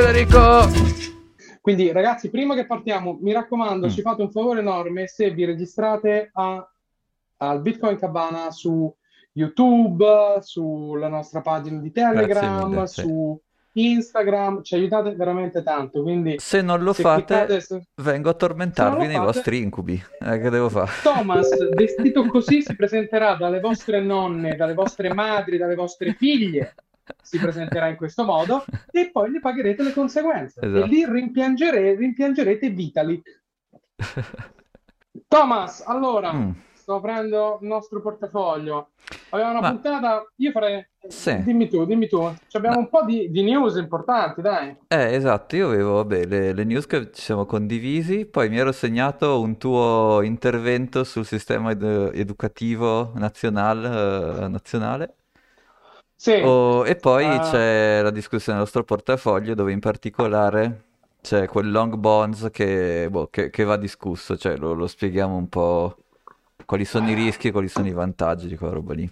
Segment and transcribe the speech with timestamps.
[0.00, 0.68] Federico!
[1.62, 3.88] Quindi ragazzi, prima che partiamo, mi raccomando, Mm.
[3.88, 6.70] ci fate un favore enorme se vi registrate a-
[7.38, 8.94] al Bitcoin Cabana su
[9.32, 10.04] YouTube,
[10.42, 13.00] sulla nostra pagina di Telegram, mille, sì.
[13.00, 13.40] su
[13.72, 16.02] Instagram, ci aiutate veramente tanto.
[16.02, 19.62] Quindi Se non lo se fate, cliccate su- vengo a tormentarvi Se nei fate- vostri
[19.62, 20.04] incubi.
[20.20, 20.90] Eh, che devo fare?
[21.02, 26.74] Thomas, vestito così, si presenterà dalle vostre nonne, dalle vostre madri, dalle vostre figlie.
[27.22, 30.60] Si presenterà in questo modo e poi ne pagherete le conseguenze.
[30.60, 30.84] Esatto.
[30.84, 33.42] E lì rimpiangere- rimpiangerete Vitalik.
[35.28, 36.50] Thomas, allora, Mm.
[36.74, 38.90] sto aprendo il nostro portafoglio.
[39.30, 40.86] Abbiamo una Ma- puntata, io farei...
[41.08, 41.42] Sì.
[41.42, 42.32] Dimmi tu, dimmi tu.
[42.48, 42.80] Ci abbiamo No.
[42.82, 44.76] un po' di, di news importanti, dai.
[44.88, 48.72] Eh, esatto, io avevo, vabbè, le, le news che ci siamo condivisi, poi mi ero
[48.72, 55.14] segnato un tuo intervento sul sistema ed- educativo nazionale, eh, nazionale.
[56.16, 57.40] Sì, Oh, e poi Ah.
[57.40, 60.84] c'è la discussione del nostro portafoglio dove in particolare
[61.22, 65.48] c'è quel long bonds che, boh, che- che va discusso, cioè lo, lo spieghiamo un
[65.48, 65.96] po'
[66.66, 69.10] quali sono i rischi e quali sono i vantaggi di quella roba lì.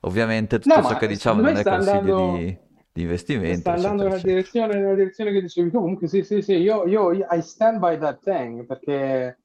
[0.00, 2.56] Ovviamente tutto No, ciò che diciamo non è consiglio andando- di,
[2.92, 5.80] di investimento, sta andando nella direzione, nella direzione che dicevi tu.
[5.80, 9.38] Comunque, sì, sì, sì, io, io, I stand by that thing perché,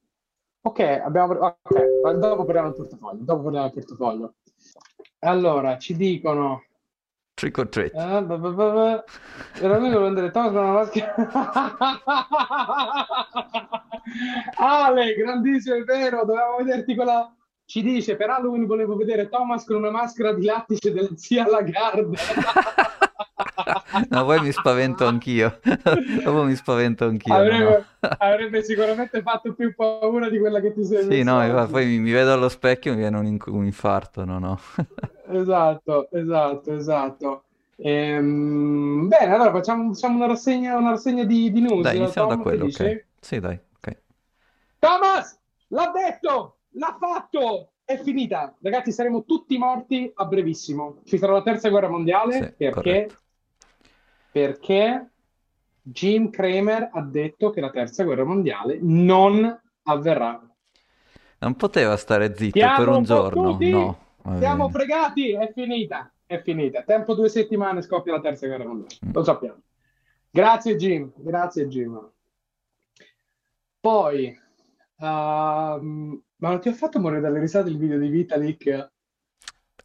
[0.62, 3.24] ok, abbiamo, ok, dopo parliamo del portafoglio.
[3.24, 4.34] Dopo parliamo del portafoglio.
[5.20, 6.64] Allora, ci dicono,
[7.34, 7.92] Trick or treat.
[7.94, 9.04] eh, ba- ba- ba-
[9.60, 11.14] era lui che voleva andare Thomas con una maschera.
[14.56, 17.32] Ale, grandissimo, è vero, dovevamo vederti con la.
[17.64, 22.16] Ci dice per Halloween volevo vedere Thomas con una maschera di lattice della zia Lagarde.
[24.10, 25.58] No, poi mi spavento anch'io.
[26.24, 27.34] Dopo mi spavento anch'io.
[27.34, 27.64] Avrebbe,
[28.02, 28.08] no.
[28.18, 32.12] avrebbe sicuramente fatto più paura di quella che ti sei Sì, no, poi mi, mi
[32.12, 34.58] vedo allo specchio e mi viene un, inc- un infarto, no, no.
[35.28, 37.44] Esatto, esatto, esatto.
[37.76, 41.84] Ehm, bene, allora facciamo, facciamo una rassegna, una rassegna di, di news.
[41.84, 43.04] Dai, iniziamo da Tom, quello, ok.
[43.20, 44.02] Sì, dai, ok.
[44.78, 48.54] Thomas, l'ha detto, l'ha fatto, è finita.
[48.60, 50.98] Ragazzi, saremo tutti morti a brevissimo.
[51.04, 53.14] Ci sarà la terza guerra mondiale Sì, perché, corretto.
[54.30, 55.10] Perché
[55.82, 60.40] Jim Cramer ha detto che la terza guerra mondiale non avverrà.
[61.38, 63.98] Non poteva stare zitto Siamo per un giorno, no.
[64.38, 66.82] Siamo fregati, è finita, è finita.
[66.82, 69.10] Tempo due settimane scoppia la terza guerra mondiale, Mm.
[69.12, 69.60] lo sappiamo.
[70.30, 72.10] Grazie Jim, grazie Jim.
[73.80, 74.26] Poi,
[74.98, 78.90] ehm, ma non ti ho fatto morire dalle risate il video di Vitalik?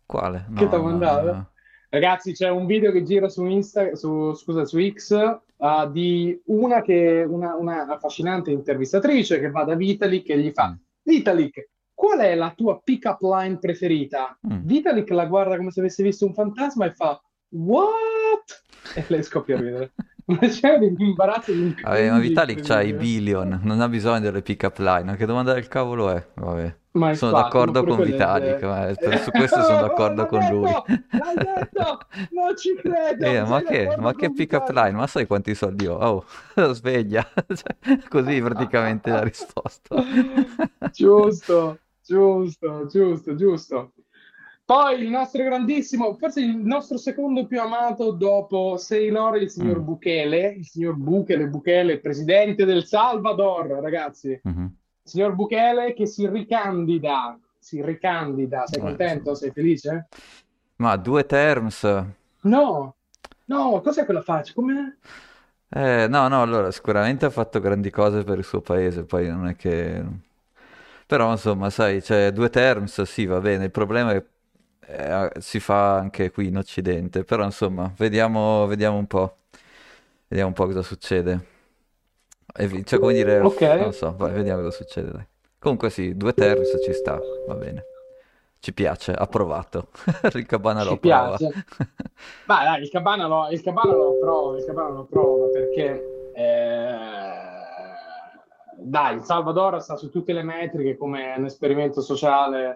[0.05, 0.45] Quale?
[0.53, 1.31] Che No, t'ho no, mandato?
[1.31, 1.49] no.
[1.89, 6.81] Ragazzi, c'è un video che gira su Insta, su, scusa, su X, eh, di una
[6.81, 10.73] che, una, una affascinante intervistatrice che va da Vitalik e gli fa, Mm.
[11.03, 14.37] Vitalik, qual è la tua pick-up line preferita?
[14.47, 14.65] Mm.
[14.65, 18.63] Vitalik la guarda come se avesse visto un fantasma e fa What?
[18.95, 19.93] E lei scoppia a ridere.
[20.27, 24.19] Una scena di imbarazzo di un Vabbè, ma Vitalik c'ha i billion, non ha bisogno
[24.19, 25.15] delle pick-up line.
[25.15, 26.25] Che domanda del cavolo è?
[26.35, 26.75] Vabbè.
[26.93, 30.25] Ma Sono infatti, d'accordo ma con Vitalik, ma per- su questo sono Oh, d'accordo l'ha
[30.25, 30.65] con lui.
[30.67, 30.85] detto!
[31.11, 31.99] L'hai detto!
[32.31, 33.25] Non ci credo!
[33.25, 34.71] Eh, ma che, ma che pick-up Vitalik?
[34.71, 34.91] line?
[34.91, 35.95] Ma sai quanti soldi ho?
[35.95, 36.25] Oh,
[36.73, 37.25] sveglia.
[37.47, 37.75] Cioè,
[38.09, 39.95] così praticamente la risposta.
[40.91, 43.93] Giusto, giusto, giusto, giusto.
[44.65, 49.83] Poi il nostro grandissimo, forse il nostro secondo più amato dopo Sailor, il signor Mm.
[49.83, 54.39] Bukele, il signor Bukele, Bukele, presidente del Salvador, ragazzi.
[54.43, 54.75] Mhm.
[55.03, 58.65] Signor Bukele che si ricandida, si ricandida.
[58.65, 59.35] Sei Eh, contento?
[59.35, 60.07] Sei felice?
[60.77, 61.83] Ma due terms.
[62.41, 62.95] No,
[63.45, 64.53] no, cos'è quella faccia?
[64.53, 64.97] Come...
[65.69, 69.47] Eh, no, no, allora sicuramente ha fatto grandi cose per il suo paese, poi non
[69.47, 70.03] è che...
[71.07, 74.23] Però insomma, sai, c'è due terms, sì, va bene, il problema è
[74.87, 79.37] eh, si fa anche qui in Occidente, però insomma, vediamo, vediamo un po',
[80.27, 81.53] vediamo un po' cosa succede.
[82.57, 83.61] E cioè, come dire, Ok.
[83.61, 85.27] non so, vai, vediamo cosa succede, dai.
[85.59, 87.83] Comunque sì, due terms ci sta, va bene.
[88.59, 89.89] Ci piace, approvato.
[90.33, 91.49] Il Cabana lo piace.
[92.45, 96.95] Ma dai, il Cabana lo, il Cabana lo approva, il Cabana lo approva perché eh,
[98.77, 102.75] dai, il Salvador sta su tutte le metriche come un esperimento sociale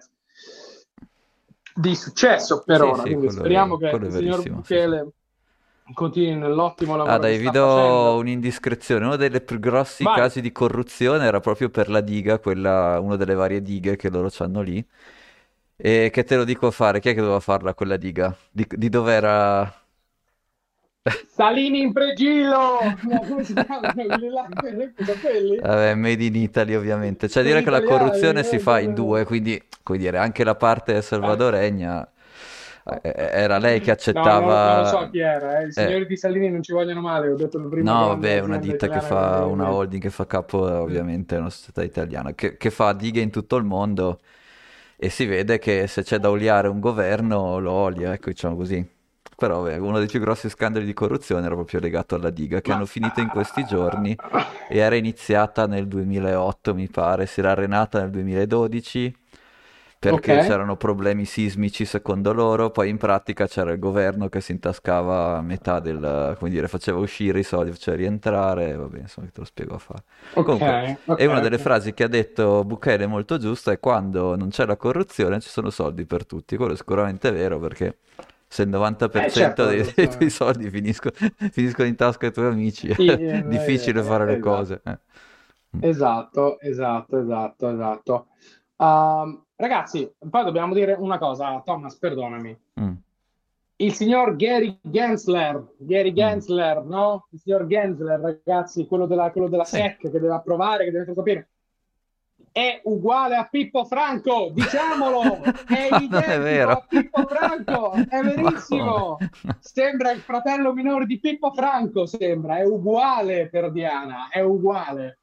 [1.80, 4.82] di successo per Sì, ora, sì, quindi quello è- speriamo che il signor verissimo, sì,
[5.94, 8.18] continui nell'ottimo lavoro Ah, dai, vi do facendo.
[8.18, 9.06] un'indiscrezione.
[9.06, 10.10] Uno dei più grossi Vai.
[10.10, 14.30] casi di corruzione era proprio per la diga, quella, una delle varie dighe che loro
[14.40, 14.86] hanno lì.
[15.76, 17.00] E che te lo dico a fare?
[17.00, 18.36] Chi è che doveva farla quella diga?
[18.52, 19.79] Di, di dov'era?
[21.40, 22.80] Salini in pregilo!
[23.08, 23.26] No?
[25.62, 27.30] Vabbè, Made in Italy ovviamente.
[27.30, 28.94] Cioè dire che la corruzione si eh, fa in eh.
[28.94, 32.12] due, quindi, come dire, anche la parte salvadoregna
[33.02, 34.86] eh, era lei che No, non, lo non accettava...
[34.86, 35.66] so chi era, eh.
[35.66, 38.42] I eh, signori di Salvini non ci vogliono male, ho detto prima No, vabbè, è
[38.42, 42.34] una ditta che fa, una holding che fa capo, eh, ovviamente, a una società italiana,
[42.34, 44.20] che, che fa dighe in tutto il mondo
[44.98, 48.98] e si vede che se c'è da oliare un governo, lo olia, ecco, diciamo così.
[49.40, 52.72] Però, vabbè, uno dei più grossi scandali di corruzione era proprio legato alla diga, che
[52.72, 52.76] Ma...
[52.76, 54.16] hanno finito in questi giorni
[54.68, 59.16] e era iniziata nel 2008, mi pare, si era arenata nel 2012
[60.08, 64.54] Ok, perché c'erano problemi sismici secondo loro, poi in pratica c'era il governo che si
[64.54, 69.40] intascava metà del, come dire, faceva uscire i soldi, faceva rientrare, vabbè, insomma, che te
[69.42, 70.04] lo spiego a fare.
[70.34, 74.36] ok, Comunque, e ok, una delle frasi che ha detto Bukele molto giusta è quando
[74.38, 76.56] non c'è la corruzione ci sono soldi per tutti.
[76.56, 77.98] Quello è sicuramente vero perché
[78.50, 78.70] se il
[79.12, 81.12] Eh 90% certo, dei, dei tuoi soldi finisco-
[81.52, 84.40] finiscono in tasca ai tuoi amici, Sì, è eh, difficile eh, fare le esatto.
[84.40, 84.82] cose.
[84.86, 85.00] eh.
[85.78, 85.82] Mm.
[85.82, 88.28] Esatto, esatto, esatto, esatto.
[88.78, 92.58] Um, ragazzi, poi dobbiamo dire una cosa, Thomas, perdonami.
[92.80, 92.96] Mm.
[93.78, 96.16] Il signor Gary Gensler, Gary Mm.
[96.16, 97.28] Gensler, no?
[97.32, 99.78] Il signor Gensler, ragazzi, quello della, quello della Sì.
[99.78, 101.50] SEC che deve approvare, che deve sapere,
[102.52, 106.72] è uguale a Pippo Franco, diciamolo, è identico vero.
[106.72, 109.18] a Pippo Franco, è verissimo.
[109.60, 115.20] Sembra il fratello minore di Pippo Franco, sembra, è uguale per Diana, è uguale.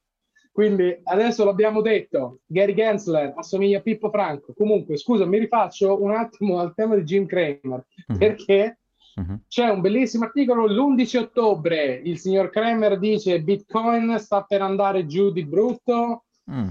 [0.52, 4.54] Quindi adesso l'abbiamo detto, Gary Gensler assomiglia a Pippo Franco.
[4.56, 8.18] Comunque, scusa, mi rifaccio un attimo al tema di Jim Cramer, Mhm.
[8.18, 8.78] perché
[9.16, 9.40] Mhm.
[9.48, 12.00] c'è un bellissimo articolo l'11 ottobre.
[12.04, 16.68] Il signor Kramer dice Bitcoin sta per andare giù di brutto Mm.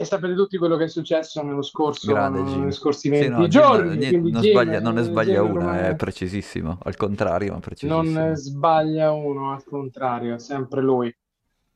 [0.00, 3.38] E sapete tutti quello che è successo nello scorso, Grande negli scorsi Sì, 20 no,
[3.40, 3.96] Jim giorni.
[3.98, 6.78] niente, non Jim, sbaglia, non ne sbaglia Jim una, è precisissimo.
[6.84, 8.34] Al contrario, ma non ne precisissimo.
[8.34, 11.14] sbaglia uno, al contrario, è sempre lui.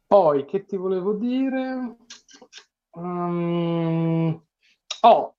[0.07, 1.97] Poi, che ti volevo dire?
[2.93, 4.43] Um,
[5.03, 5.35] oh,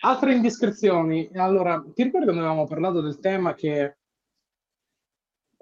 [0.00, 1.30] altre indiscrezioni.
[1.34, 3.98] Allora, ti ricordi quando avevamo parlato del tema che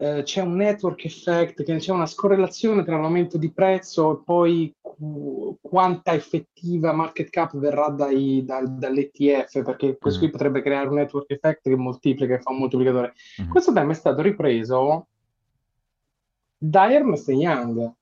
[0.02, 4.74] eh, c'è un network effect, che c'è una scorrelazione tra l'aumento di prezzo e poi
[4.80, 10.26] qu- quanta effettiva market cap verrà dai, dal- dall'ETF, perché questo Mhm.
[10.26, 13.12] qui potrebbe creare un network effect che moltiplica e fa un moltiplicatore.
[13.42, 13.48] Mhm.
[13.50, 15.08] Questo tema è stato ripreso
[16.56, 17.92] da Ernst Young,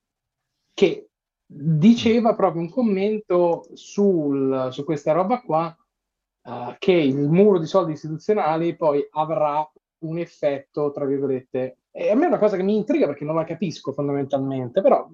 [0.75, 1.09] che
[1.53, 1.79] Mm.
[1.79, 5.75] diceva proprio un commento sul- su questa roba qua,
[6.45, 9.69] eh, che il muro di soldi istituzionali poi avrà
[10.01, 13.35] un effetto, tra virgolette, e a me è una cosa che mi intriga perché non
[13.35, 15.09] la capisco fondamentalmente, però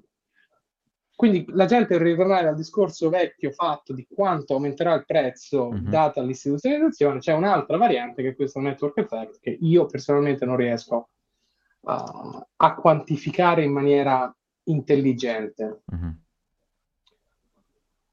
[1.16, 5.88] quindi la gente ritornare al discorso vecchio fatto di quanto aumenterà il prezzo Mhm.
[5.88, 11.10] data l'istituzionalizzazione, c'è un'altra variante che è questo network effect che io personalmente non riesco
[11.84, 14.34] a, a quantificare in maniera
[14.64, 15.82] intelligente.
[15.86, 16.22] Mhm.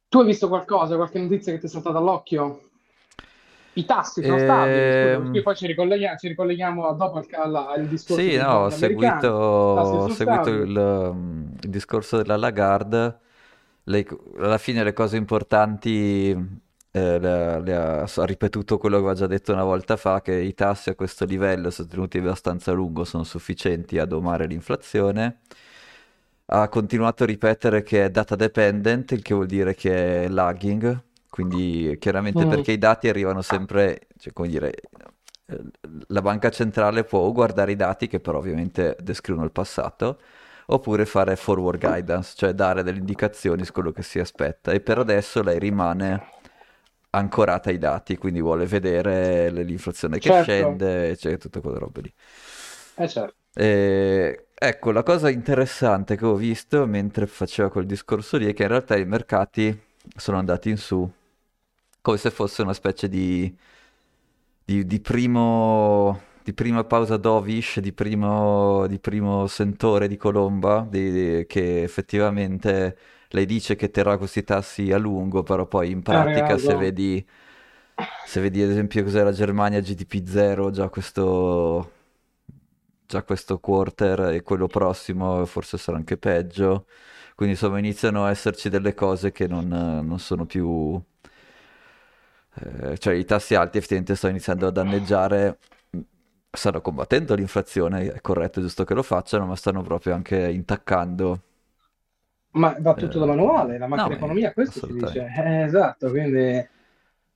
[0.07, 2.70] Tu hai visto qualcosa, qualche notizia che ti è saltata all'occhio?
[3.73, 7.55] I tassi sono stabili, scusa, Ehm, perché poi ci ricolleghiamo, ci ricolleghiamo dopo al, al-
[7.55, 13.19] al discorso Sì, no, ho seguito, ho seguito il, um, il discorso della Lagarde.
[13.83, 14.05] Lei,
[14.37, 19.27] alla fine le cose importanti eh, le, le ha, ha ripetuto quello che aveva già
[19.27, 23.23] detto una volta fa, che i tassi a questo livello, sostenuti abbastanza a lungo, sono
[23.23, 25.39] sufficienti a domare l'inflazione.
[26.47, 31.01] Ha continuato a ripetere che è data dependent, il che vuol dire che è lagging,
[31.31, 34.73] quindi chiaramente Mm, perché i dati arrivano sempre, cioè, come dire,
[36.07, 40.19] la banca centrale può o guardare i dati che però ovviamente descrivono il passato,
[40.67, 44.71] oppure fare forward guidance, cioè dare delle indicazioni su quello che si aspetta.
[44.71, 46.29] E per adesso lei rimane
[47.11, 52.13] ancorata ai dati, quindi vuole vedere l'inflazione che certo, scende, cioè tutte quelle robe lì.
[52.95, 53.35] eh certo.
[53.53, 58.63] E, ecco, la cosa interessante che ho visto mentre faceva quel discorso lì è che
[58.63, 59.77] in realtà i mercati
[60.15, 61.09] sono andati in su,
[62.01, 63.53] come se fosse una specie di,
[64.63, 71.45] di, di primo, di prima pausa dovish, di primo, di primo sentore di colomba, di-
[71.47, 72.97] che effettivamente
[73.29, 77.25] lei dice che terrà questi tassi a lungo, però poi in pratica se vedi,
[78.23, 81.91] se vedi ad esempio cos'è la Germania GDP 0, già questo,
[83.05, 86.87] già questo quarter e quello prossimo forse sarà anche peggio.
[87.35, 91.01] Quindi insomma iniziano a esserci delle cose che non, non sono più...
[92.55, 95.57] eh, cioè i tassi alti effettivamente stanno iniziando a danneggiare,
[96.51, 101.41] stanno combattendo l'inflazione, è corretto e giusto che lo facciano, ma stanno proprio anche intaccando...
[102.53, 105.25] Ma va tutto da eh, manuale, la no, ma macroeconomia, questo si dice.
[105.37, 106.67] Eh, esatto, quindi...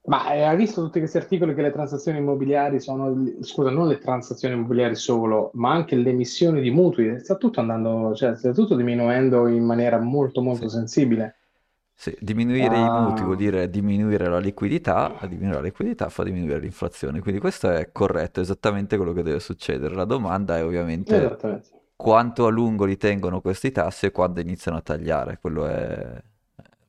[0.08, 3.98] Ma eh, hai visto tutti questi articoli che le transazioni immobiliari sono, scusa, non le
[3.98, 8.76] transazioni immobiliari solo, ma anche le emissioni di mutui, sta tutto andando, cioè sta tutto
[8.76, 10.76] diminuendo in maniera molto molto Sì.
[10.76, 11.36] sensibile.
[11.98, 16.24] Sì, diminuire i mutui vuol Uh, dire diminuire la liquidità, a diminuire la liquidità fa
[16.24, 19.94] diminuire l'inflazione, quindi questo è corretto, è esattamente quello che deve succedere.
[19.94, 21.36] La domanda è ovviamente
[21.96, 26.22] quanto a lungo li tengono questi tassi e quando iniziano a tagliare, quello è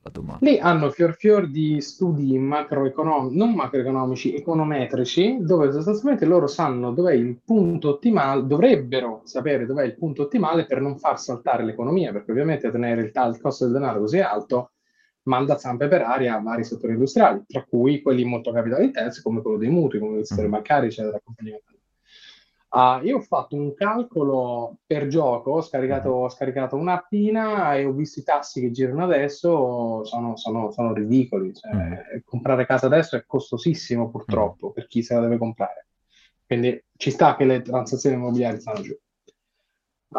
[0.02, 0.46] la domanda.
[0.46, 7.14] Lì hanno fior fior di studi macroeconomici, non macroeconomici, econometrici, dove sostanzialmente loro sanno dov'è
[7.14, 12.30] il punto ottimale, dovrebbero sapere dov'è il punto ottimale per non far saltare l'economia, perché
[12.30, 14.72] ovviamente tenere il, ta- il costo del denaro così alto
[15.28, 19.58] manda zampe per aria a vari settori industriali, tra cui quelli molto capitalintensi, come quello
[19.58, 20.54] dei mutui, come i settori Mhm.
[20.54, 21.20] bancari, eccetera.
[22.70, 27.92] Ah, io ho fatto un calcolo per gioco, ho scaricato, ho scaricato un'appina e ho
[27.92, 31.54] visto i tassi che girano adesso, sono, sono- sono ridicoli.
[31.54, 32.22] Cioè, Mhm.
[32.26, 35.86] comprare casa adesso è costosissimo purtroppo per chi se la deve comprare.
[36.46, 38.94] Quindi ci sta che le transazioni immobiliari stanno giù.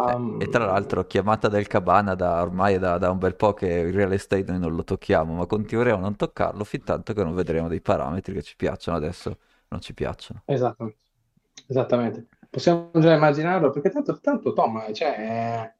[0.01, 3.53] Eh, e tra Um, l'altro chiamata del Cabana da ormai da, da un bel po'
[3.53, 7.13] che il real estate noi non lo tocchiamo, ma continueremo a non toccarlo fin tanto
[7.13, 9.37] che non vedremo dei parametri che ci piacciono adesso,
[9.69, 10.43] non ci piacciono.
[10.45, 10.99] esattamente,
[11.67, 12.27] esattamente.
[12.49, 15.77] Possiamo già immaginarlo, perché tanto, tanto Tom, cioè, eh,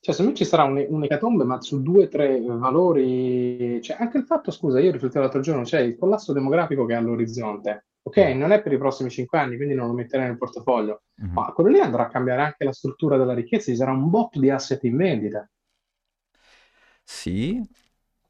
[0.00, 4.18] cioè, secondo me ci sarà un- un'ecatombe, ma su due o tre valori, cioè, anche
[4.18, 8.16] il fatto, scusa, io riflettevo l'altro giorno, c'è il collasso demografico che è all'orizzonte, ok?
[8.34, 11.44] Non è per i prossimi cinque anni, quindi non lo metterei nel portafoglio, Mhm.
[11.44, 14.38] ma quello lì andrà a cambiare anche la struttura della ricchezza, ci sarà un botto
[14.40, 15.48] di asset in vendita.
[17.02, 17.60] Sì,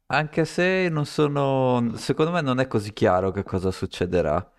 [0.07, 4.51] anche se non sono, secondo me non è così chiaro che cosa succederà.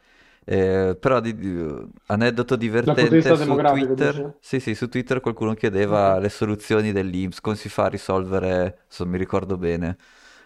[0.44, 6.28] Eh, però di- di- aneddoto divertente su Twitter, sì sì, su Twitter qualcuno chiedeva le
[6.28, 9.96] soluzioni dell'INPS, come si fa a risolvere, se non mi ricordo bene,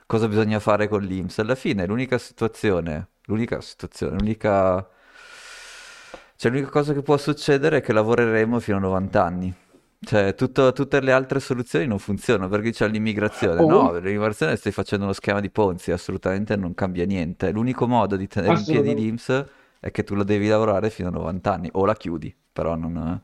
[0.06, 1.38] cosa bisogna fare con l'INPS.
[1.38, 4.88] Alla fine l'unica situazione, l'unica situazione, l'unica,
[6.36, 9.54] cioè l'unica cosa che può succedere è che lavoreremo fino a 90 anni.
[9.98, 13.64] Cioè, tutto- tutte le altre soluzioni non funzionano perché c'è l'immigrazione.
[13.64, 17.50] No, Oh, l'immigrazione stai facendo uno schema di Ponzi, assolutamente non cambia niente.
[17.50, 19.44] L'unico modo di tenere in piedi l'INPS
[19.80, 23.20] è che tu lo devi lavorare fino a 90 anni o la chiudi, però non...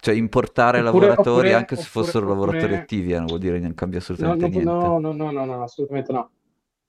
[0.00, 3.56] Cioè, importare Oppure, lavoratori oppure, anche se oppure, fossero lavoratori attivi, eh, non vuol dire
[3.58, 4.62] che non cambia no, assolutamente no, niente.
[4.62, 6.30] no, no, no, no, no, assolutamente no.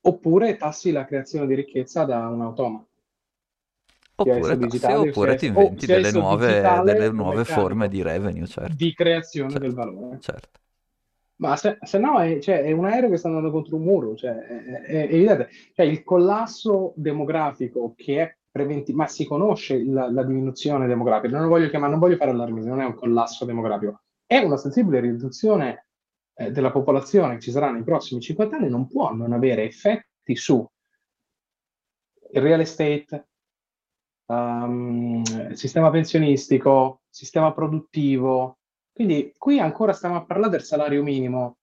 [0.08, 2.86] Oppure tassi la creazione di ricchezza da un automa,
[4.18, 8.76] Oppure digitale oppure ti inventi delle nuove, digitale delle nuove forme di revenue, certo.
[8.76, 10.20] di creazione del Certo, valore.
[10.20, 10.60] certo.
[11.38, 14.16] Ma se, se no è, cioè, è un aereo che sta andando contro un muro,
[14.16, 15.50] cioè, è evidente.
[15.74, 21.50] Cioè, il collasso demografico che è preventivo, ma si conosce la, la diminuzione demografica, non
[21.50, 25.85] voglio chiamare, non voglio fare allarmismo, non è un collasso demografico, è una sensibile riduzione
[26.36, 30.36] eh, della popolazione che ci sarà nei prossimi 50 anni, non può non avere effetti
[30.36, 30.68] su
[32.32, 33.30] il real estate,
[34.26, 35.24] um,
[35.54, 38.60] sistema pensionistico, sistema produttivo.
[38.92, 41.58] Quindi qui ancora stiamo a parlare del salario minimo,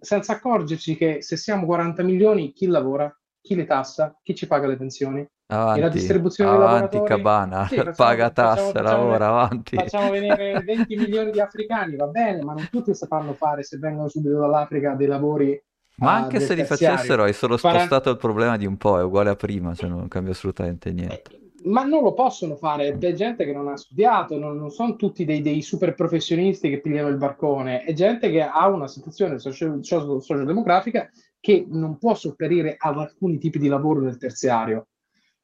[0.00, 4.66] senza accorgerci che se siamo 40 milioni, chi lavora, chi le tassa, chi ci paga
[4.66, 5.26] le pensioni?
[5.70, 7.02] E la Avanti, distribuzione dei avanti lavoratori?
[7.02, 9.76] Cabana, Sì, facciamo, paga tasse, lavora, avanti.
[9.76, 14.08] facciamo venire 20 milioni di africani, va bene, ma non tutti sapranno fare, se vengono
[14.08, 15.62] subito dall'Africa, dei lavori
[16.00, 17.04] Ma ah, anche del se li terziario.
[17.04, 20.06] facessero, hai solo spostato il problema di un po', è uguale a prima, cioè non
[20.08, 21.30] cambia assolutamente niente.
[21.30, 24.96] Eh, Ma non lo possono fare, è gente che non ha studiato, non, non sono
[24.96, 29.38] tutti dei, dei super professionisti che pigliano il barcone, è gente che ha una situazione
[29.38, 34.88] socio- socio- sociodemografica che non può sopperire ad alcuni tipi di lavoro nel terziario,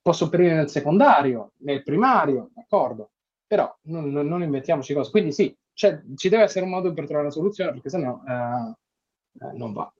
[0.01, 3.11] può sopperire nel secondario, nel primario, d'accordo,
[3.47, 5.11] però non, non- non inventiamoci cose.
[5.11, 8.73] Quindi sì, c'è- ci deve essere un modo per trovare una soluzione, perché sennò eh,
[9.47, 9.93] eh, non va.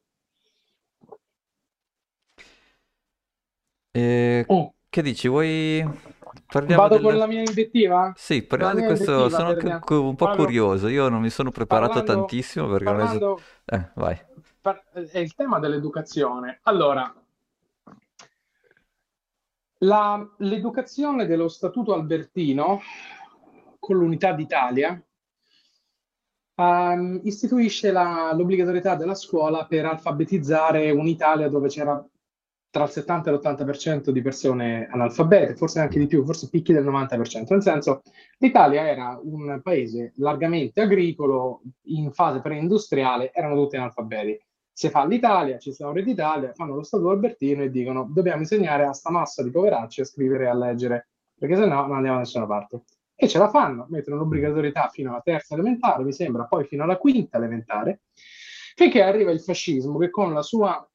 [3.93, 5.85] E Oh, che dici, vuoi...
[6.49, 7.19] Parliamo vado con del...
[7.19, 8.15] la mia invettiva?
[8.15, 12.03] Sì, parliamo di questo, sono per cu- un po' curioso, io non mi sono preparato
[12.03, 13.05] parlando, tantissimo perché non è...
[13.05, 14.21] parlando, Eh, vai.
[14.61, 16.61] par- è il tema dell'educazione.
[16.65, 17.13] Allora,
[19.79, 22.81] la- l'educazione dello Statuto Albertino
[23.79, 25.01] con l'Unità d'Italia
[26.57, 32.05] ehm, istituisce la- l'obbligatorietà della scuola per alfabetizzare un'Italia dove c'era
[32.71, 36.85] tra il 70 e l'80% di persone analfabete, forse anche di più, forse picchi del
[36.85, 37.55] 90%.
[37.55, 38.03] Nel senso,
[38.39, 44.39] l'Italia era un paese largamente agricolo, in fase preindustriale, erano tutti analfabeti.
[44.79, 48.93] Se fa l'Italia, ci sono d'Italia, fanno lo Statuto Albertino e dicono dobbiamo insegnare a
[48.93, 52.47] sta massa di poveracci a scrivere e a leggere, perché sennò non andiamo da nessuna
[52.47, 52.85] parte.
[53.17, 56.97] E ce la fanno, mettono l'obbligatorietà fino alla terza elementare, mi sembra, poi fino alla
[56.97, 58.03] quinta elementare,
[58.77, 60.89] finché arriva il fascismo che con la sua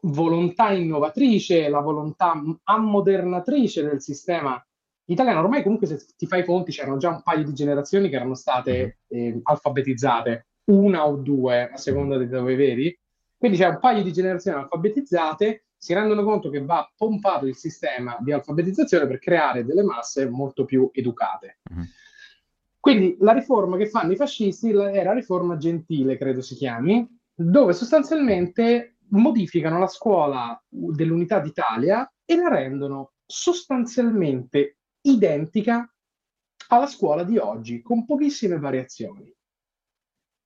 [0.00, 4.66] volontà innovatrice, la volontà ammodernatrice del sistema
[5.10, 8.16] italiano, ormai comunque se ti fai i conti c'erano già un paio di generazioni che
[8.16, 12.96] erano state eh, alfabetizzate, una o due a seconda di dove vedi,
[13.36, 18.16] Quindi c'è un paio di generazioni alfabetizzate, si rendono conto che va pompato il sistema
[18.20, 21.58] di alfabetizzazione per creare delle masse molto più educate.
[21.70, 21.82] Mm.
[22.80, 28.96] Quindi la riforma che fanno i fascisti era riforma gentile, credo si chiami, dove sostanzialmente
[29.08, 35.90] modificano la scuola dell'Unità d'Italia e la rendono sostanzialmente identica
[36.68, 39.33] alla scuola di oggi, con pochissime variazioni.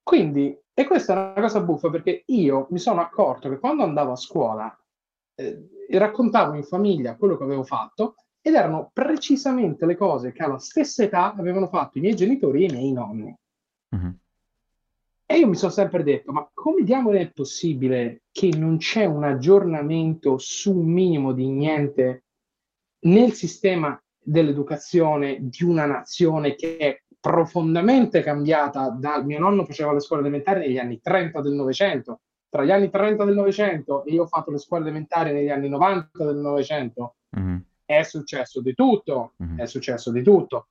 [0.08, 4.12] Quindi, e questa è una cosa buffa perché io mi sono accorto che quando andavo
[4.12, 4.74] a scuola
[5.34, 10.56] eh, raccontavo in famiglia quello che avevo fatto ed erano precisamente le cose che alla
[10.56, 13.36] stessa età avevano fatto i miei genitori e i miei nonni.
[13.94, 14.10] Mm-hmm.
[15.26, 19.24] E io mi sono sempre detto, ma come diamine è possibile che non c'è un
[19.24, 22.24] aggiornamento su un minimo di niente
[23.00, 30.00] nel sistema dell'educazione di una nazione che è profondamente cambiata dal mio nonno faceva le
[30.00, 32.20] scuole elementari negli anni 30 del Novecento.
[32.48, 35.68] Tra gli anni 30 del Novecento e io ho fatto le scuole elementari negli anni
[35.68, 37.58] 90 del Novecento, mm-hmm.
[37.84, 39.58] è successo di tutto, mm-hmm.
[39.58, 40.68] è successo di tutto.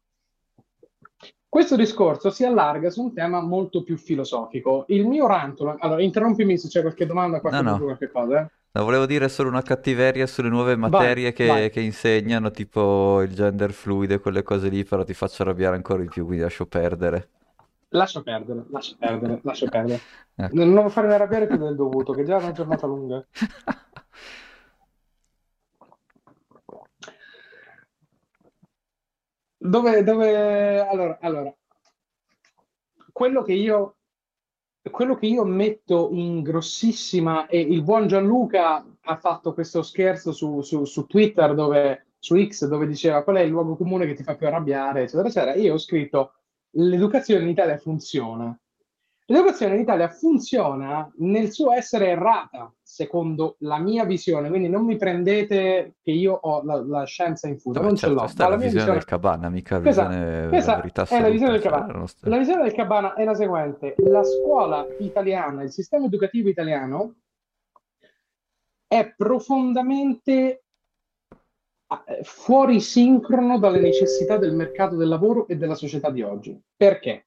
[1.50, 4.86] Questo discorso si allarga su un tema molto più filosofico.
[4.88, 7.84] Il mio rantolo, allora interrompimi se c'è qualche domanda, qualche, no, no.
[7.84, 8.42] qualche cosa.
[8.42, 8.52] Eh?
[8.72, 11.70] No, volevo dire solo una cattiveria sulle nuove materie vai, che, vai.
[11.70, 16.02] che, insegnano, tipo il gender fluido e quelle cose lì, però ti faccio arrabbiare ancora
[16.02, 17.30] di più, quindi lascio perdere.
[17.90, 20.00] Lascio perdere, lascio perdere, lascio perdere.
[20.36, 20.50] Eh.
[20.52, 23.26] Non devo fare arrabbiare più del dovuto, che già è una giornata lunga.
[29.60, 31.54] Dove, dove, allora, allora,
[33.12, 33.97] quello che io,
[34.90, 40.62] quello che io metto in grossissima, e il buon Gianluca ha fatto questo scherzo su,
[40.62, 44.24] su, su Twitter, dove, su X, dove diceva qual è il luogo comune che ti
[44.24, 45.56] fa più arrabbiare, eccetera, eccetera.
[45.56, 46.34] Io ho scritto
[46.72, 48.58] l'educazione in Italia funziona
[49.30, 54.96] L'educazione in Italia funziona nel suo essere errata, secondo la mia visione, quindi non mi
[54.96, 58.20] prendete che io ho la, la scienza in fuga, non certo, ce l'ho.
[58.22, 61.22] Questa è la, la visione, visione del Cabana, mica questa, visione questa la verità è
[61.22, 62.06] la visione del Cabana.
[62.22, 67.16] La visione del Cabana è la seguente, la scuola italiana, il sistema educativo italiano
[68.88, 70.64] è profondamente
[71.90, 76.58] eh, fuori sincrono dalle necessità del mercato del lavoro e della società di oggi.
[76.78, 77.27] Perché?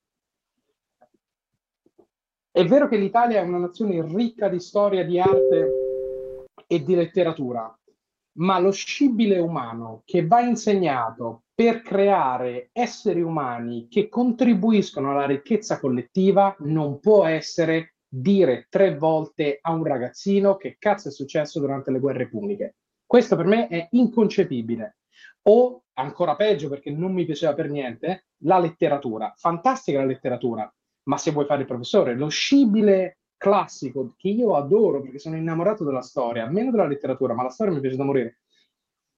[2.61, 7.75] È vero che l'Italia è una nazione ricca di storia, di arte e di letteratura,
[8.37, 15.81] ma lo scibile umano che va insegnato per creare esseri umani che contribuiscono alla ricchezza
[15.81, 21.91] collettiva non può essere dire tre volte a un ragazzino che cazzo è successo durante
[21.91, 22.75] le guerre puniche.
[23.07, 24.99] Questo per me è inconcepibile.
[25.45, 29.33] O ancora peggio, perché non mi piaceva per niente, la letteratura.
[29.35, 30.71] Fantastica la letteratura,
[31.11, 35.83] ma se vuoi fare il professore, lo scibile classico che io adoro perché sono innamorato
[35.83, 38.39] della storia, meno della letteratura, ma la storia mi piace da morire,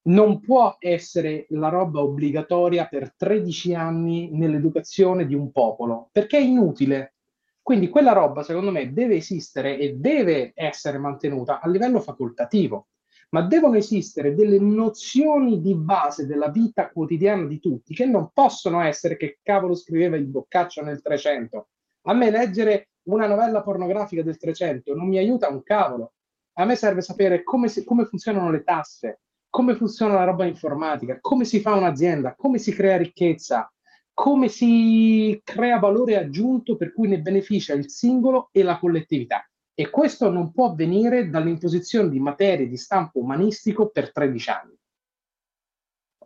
[0.05, 6.41] non può essere la roba obbligatoria per 13 anni nell'educazione di un popolo, perché è
[6.41, 7.17] inutile.
[7.61, 12.87] Quindi quella roba, secondo me, deve esistere e deve essere mantenuta a livello facoltativo,
[13.31, 18.81] ma devono esistere delle nozioni di base della vita quotidiana di tutti che non possono
[18.81, 21.67] essere che cavolo scriveva il Boccaccio nel 300
[22.03, 26.13] a me leggere una novella pornografica del 300 non mi aiuta un cavolo.
[26.55, 31.19] A me serve sapere come, si, come funzionano le tasse, come funziona la roba informatica,
[31.21, 33.73] come si fa un'azienda, come si crea ricchezza,
[34.13, 39.47] come si crea valore aggiunto per cui ne beneficia il singolo e la collettività.
[39.75, 44.77] E questo non può avvenire dall'imposizione di materie di stampo umanistico per 13 anni.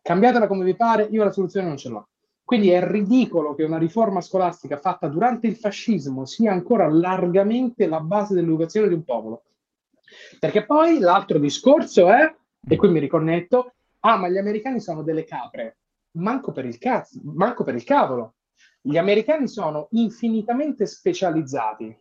[0.03, 2.09] Cambiatela come vi pare, io la soluzione non ce l'ho.
[2.46, 7.98] Quindi è ridicolo che una riforma scolastica fatta durante il fascismo sia ancora largamente la
[7.98, 9.46] base dell'educazione di un popolo.
[10.38, 12.32] Perché poi l'altro discorso è,
[12.68, 15.78] e qui mi riconnetto, ah, ma gli americani sono delle capre.
[16.18, 18.37] Manco per il cazzo, manco per il cavolo.
[18.80, 22.00] Gli americani sono infinitamente specializzati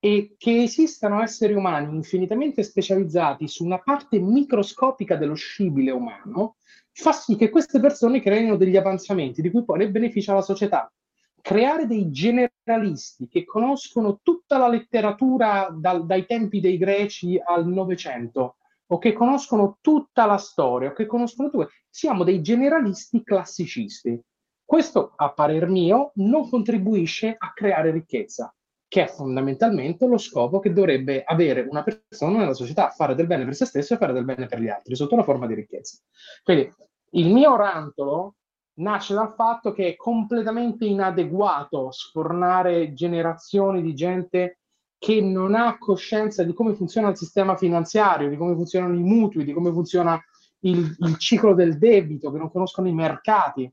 [0.00, 6.56] e che esistano esseri umani infinitamente specializzati su una parte microscopica dello scibile umano
[6.92, 10.92] fa sì che queste persone creino degli avanzamenti di cui poi ne beneficia la società.
[11.40, 18.56] Creare dei generalisti che conoscono tutta la letteratura dal, dai tempi dei greci al Novecento
[18.86, 24.20] o che conoscono tutta la storia o che conoscono tutto, siamo dei generalisti classicisti.
[24.64, 28.54] Questo, a parer mio, non contribuisce a creare ricchezza,
[28.92, 33.46] che è fondamentalmente lo scopo che dovrebbe avere una persona nella società, fare del bene
[33.46, 35.96] per se stesso e fare del bene per gli altri, sotto la forma di ricchezza.
[36.42, 36.70] Quindi
[37.12, 38.34] il mio rantolo
[38.80, 44.58] nasce dal fatto che è completamente inadeguato sfornare generazioni di gente
[44.98, 49.46] che non ha coscienza di come funziona il sistema finanziario, di come funzionano i mutui,
[49.46, 50.22] di come funziona
[50.64, 53.72] il, il ciclo del debito, che non conoscono i mercati,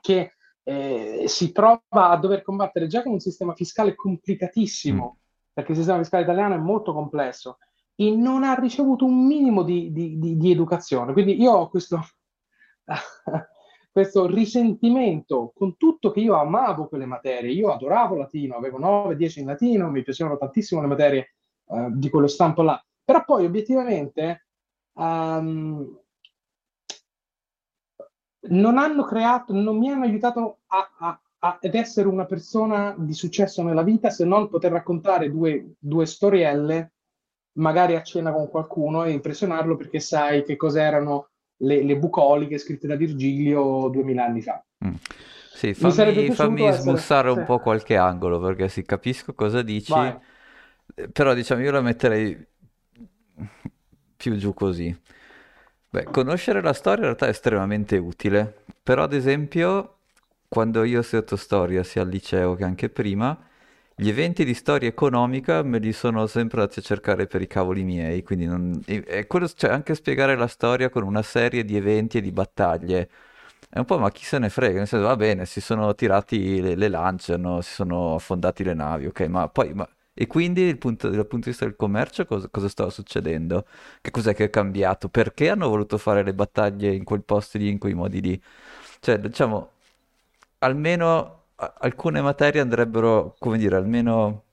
[0.00, 5.20] che eh, si trova a dover combattere già con un sistema fiscale complicatissimo, mm.
[5.52, 7.58] perché il sistema fiscale italiano è molto complesso,
[7.94, 11.12] e non ha ricevuto un minimo di, di, di, di educazione.
[11.12, 12.00] Quindi io ho questo,
[13.92, 19.46] questo risentimento con tutto che io amavo quelle materie, io adoravo latino, avevo 9-10 in
[19.46, 21.34] latino, mi piacevano tantissimo le materie
[21.66, 24.46] uh, di quello stampo là, però poi obiettivamente
[24.94, 26.01] um,
[28.48, 33.12] non hanno creato, non mi hanno aiutato a, a, a, ad essere una persona di
[33.12, 36.92] successo nella vita se non poter raccontare due, due storielle
[37.54, 41.28] magari a cena con qualcuno e impressionarlo perché sai che cos'erano
[41.58, 44.64] le, le bucoliche scritte da Virgilio duemila anni fa.
[44.84, 44.94] Mm.
[45.54, 46.82] Sì, fammi, fammi essere...
[46.82, 47.44] smussare un sì.
[47.44, 50.18] po' qualche angolo perché sì, capisco cosa dici, Vai.
[51.12, 52.46] però diciamo io la metterei
[54.16, 54.96] più giù così.
[55.94, 59.96] Beh, conoscere la storia in realtà è estremamente utile, però ad esempio
[60.48, 63.38] quando io ho studiato storia sia al liceo che anche prima,
[63.94, 67.82] gli eventi di storia economica me li sono sempre andati a cercare per i cavoli
[67.84, 68.82] miei, quindi non...
[69.26, 73.10] quello, cioè anche spiegare la storia con una serie di eventi e di battaglie.
[73.68, 76.62] È un po' ma chi se ne frega, nel senso va bene, si sono tirati
[76.62, 77.60] le, le lance, no?
[77.60, 79.74] si sono affondati le navi, ok, ma poi...
[79.74, 79.86] Ma...
[80.14, 83.66] E quindi dal punto, dal punto, di vista del commercio cosa, cosa, stava succedendo?
[84.00, 85.08] Che cos'è che è cambiato?
[85.08, 88.42] Perché hanno voluto fare le battaglie in quel posto lì, in quei modi lì?
[89.00, 89.70] Cioè, diciamo,
[90.58, 94.44] almeno alcune materie andrebbero, come dire, almeno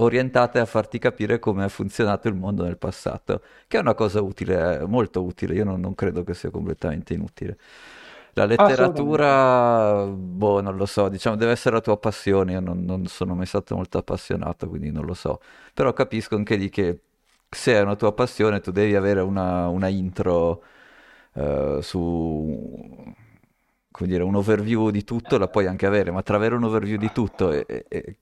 [0.00, 4.20] orientate a farti capire come ha funzionato il mondo nel passato, che è una cosa
[4.22, 7.58] utile, molto utile, io non, non credo che sia completamente inutile.
[8.38, 13.06] La letteratura, boh, non lo so, diciamo, deve essere la tua passione, io non, non,
[13.06, 15.40] sono mai stato molto appassionato, quindi non lo so,
[15.74, 17.00] però capisco anche lì che
[17.48, 20.62] se è una tua passione tu devi avere una, una intro
[21.32, 23.14] uh, su
[23.98, 26.96] come dire, un overview di tutto la puoi anche avere, ma tra avere un overview
[26.96, 28.18] di tutto e, e,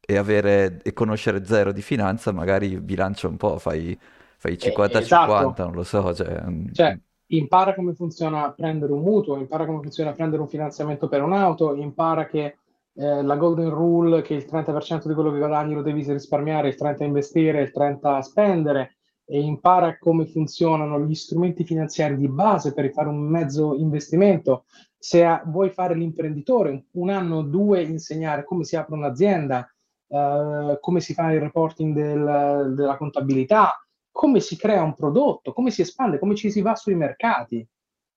[0.00, 3.98] e, avere, e conoscere zero di finanza, magari bilancia un po', fai,
[4.38, 5.54] fai 50-50, eh, esatto.
[5.64, 6.14] non lo so.
[6.14, 6.98] Cioè, cioè,
[7.36, 12.26] impara come funziona prendere un mutuo, impara come funziona prendere un finanziamento per un'auto, impara
[12.26, 12.56] che
[12.94, 16.76] eh, la golden rule, che il 30% di quello che guadagni lo devi risparmiare, il
[16.78, 22.90] 30% investire, il 30% spendere, e impara come funzionano gli strumenti finanziari di base per
[22.92, 24.64] fare un mezzo investimento,
[24.98, 29.72] se ha, vuoi fare l'imprenditore, un anno o due insegnare come si apre un'azienda,
[30.08, 35.70] uh, come si fa il reporting del, della contabilità, come si crea un prodotto, come
[35.70, 37.66] si espande, come ci si va sui mercati.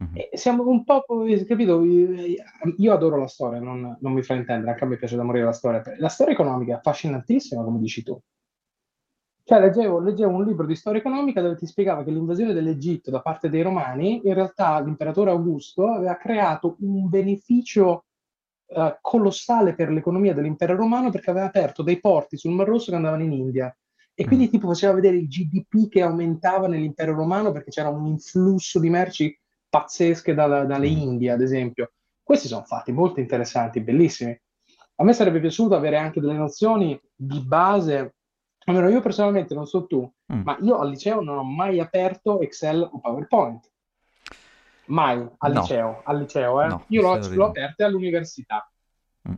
[0.04, 0.34] Mm-hmm.
[0.34, 1.06] siamo un po',
[1.48, 1.82] capito?
[1.84, 5.46] Io adoro la storia, non, non mi fa intendere, anche a me piace da morire
[5.46, 5.82] la storia.
[5.98, 8.20] La storia economica è affascinantissima, come dici tu.
[9.48, 13.22] Cioè, leggevo, leggevo, un libro di storia economica dove ti spiegava che l'invasione dell'Egitto da
[13.22, 18.06] parte dei Romani, in realtà l'imperatore Augusto aveva creato un beneficio
[18.66, 22.98] uh, colossale per l'economia dell'impero romano perché aveva aperto dei porti sul Mar Rosso che
[22.98, 23.76] andavano in India.
[24.16, 24.28] E mm.
[24.28, 28.90] quindi tipo faceva vedere il GDP che aumentava nell'impero romano perché c'era un influsso di
[28.90, 29.38] merci
[29.70, 30.98] pazzesche da, dalle mm.
[30.98, 31.92] Indie, ad esempio.
[32.24, 34.40] Questi sono fatti molto interessanti, bellissimi.
[34.96, 38.16] A me sarebbe piaciuto avere anche delle nozioni di base
[38.68, 40.42] allora, io personalmente non so tu, mm.
[40.42, 43.72] ma io al liceo non ho mai aperto Excel o PowerPoint.
[44.88, 45.62] Mai al no.
[45.62, 46.68] liceo, al liceo eh?
[46.68, 48.70] no, io l'ho, l'ho aperte all'università.
[49.30, 49.36] Mm.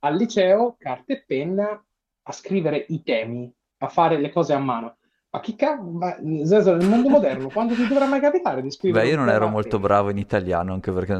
[0.00, 1.82] Al liceo, carta e penna,
[2.22, 4.96] a scrivere i temi, a fare le cose a mano.
[5.30, 9.04] Ma chi cavolo, nel mondo moderno, quando ti dovrà mai capitare di scrivere?
[9.04, 11.14] Beh, io non ero molto bravo in italiano, anche perché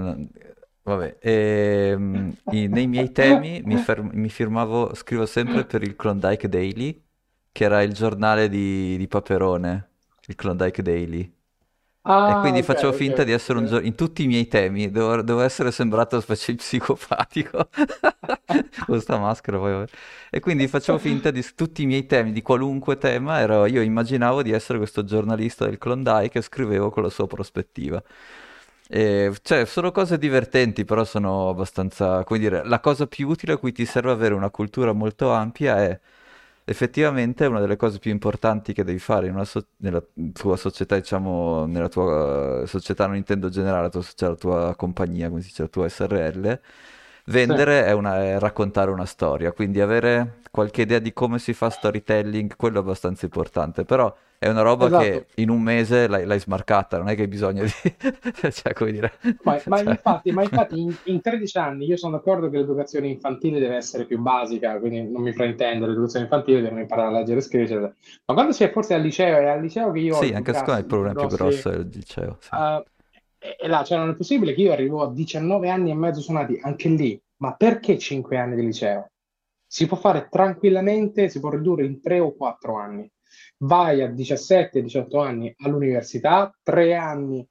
[0.82, 6.48] Vabbè, ehm, i- nei miei temi mi, fer- mi firmavo, scrivo sempre per il Klondike
[6.48, 7.04] Daily,
[7.52, 9.90] che era il giornale di, di Paperone,
[10.26, 11.32] il Klondike Daily.
[12.30, 15.22] E quindi ok, facevo finta di essere un giornalista, in tutti i miei temi, devo,
[15.22, 17.68] devo essere sembrato specie psicopatico
[18.46, 19.84] con questa maschera poi.
[20.30, 24.42] E quindi facevo finta di tutti i miei temi, di qualunque tema, ero, io immaginavo
[24.42, 28.02] di essere questo giornalista del Klondike e scrivevo con la sua prospettiva.
[28.88, 33.56] E, cioè, sono cose divertenti, però sono abbastanza, come dire, la cosa più utile a
[33.56, 36.00] cui ti serve avere una cultura molto ampia è
[36.70, 40.02] effettivamente una delle cose più importanti che devi fare so- nella
[40.32, 44.74] tua società, diciamo, nella tua uh, società, non intendo generale, la tua, cioè la tua
[44.76, 46.60] compagnia, come si dice, la tua SRL,
[47.26, 51.70] Vendere è, una- è raccontare una storia, quindi avere qualche idea di come si fa
[51.70, 55.32] storytelling, quello è abbastanza importante, però è una roba che esatto.
[55.34, 57.70] in un mese l'hai, l'hai smarcata, non è che hai bisogno di...
[58.50, 59.12] cioè, come dire...
[59.42, 63.08] Ma, ma cioè, infatti, ma infatti in, in 13 anni io sono d'accordo che l'educazione
[63.08, 67.40] infantile deve essere più basica, quindi non mi fraintendo, l'educazione infantile devono imparare a leggere
[67.40, 70.22] e scrivere, ma quando si è forse al liceo, è al liceo che io ho
[70.22, 72.48] Sì, anche secondo me il problema più grosso è il liceo, sì.
[72.54, 76.22] e e là, cioè non è possibile che io arrivo a 19 anni e mezzo
[76.22, 79.10] suonati, anche lì, ma perché 5 anni di liceo?
[79.66, 83.10] Si può fare tranquillamente, si può ridurre in 3 o 4 anni.
[83.58, 87.46] Vai a 17-18 anni all'università, 3 anni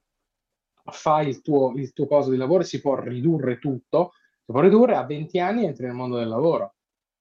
[0.91, 4.11] fai il tuo, il tuo coso di lavoro, si può ridurre tutto,
[4.43, 6.73] si può ridurre a 20 anni entri nel mondo del lavoro.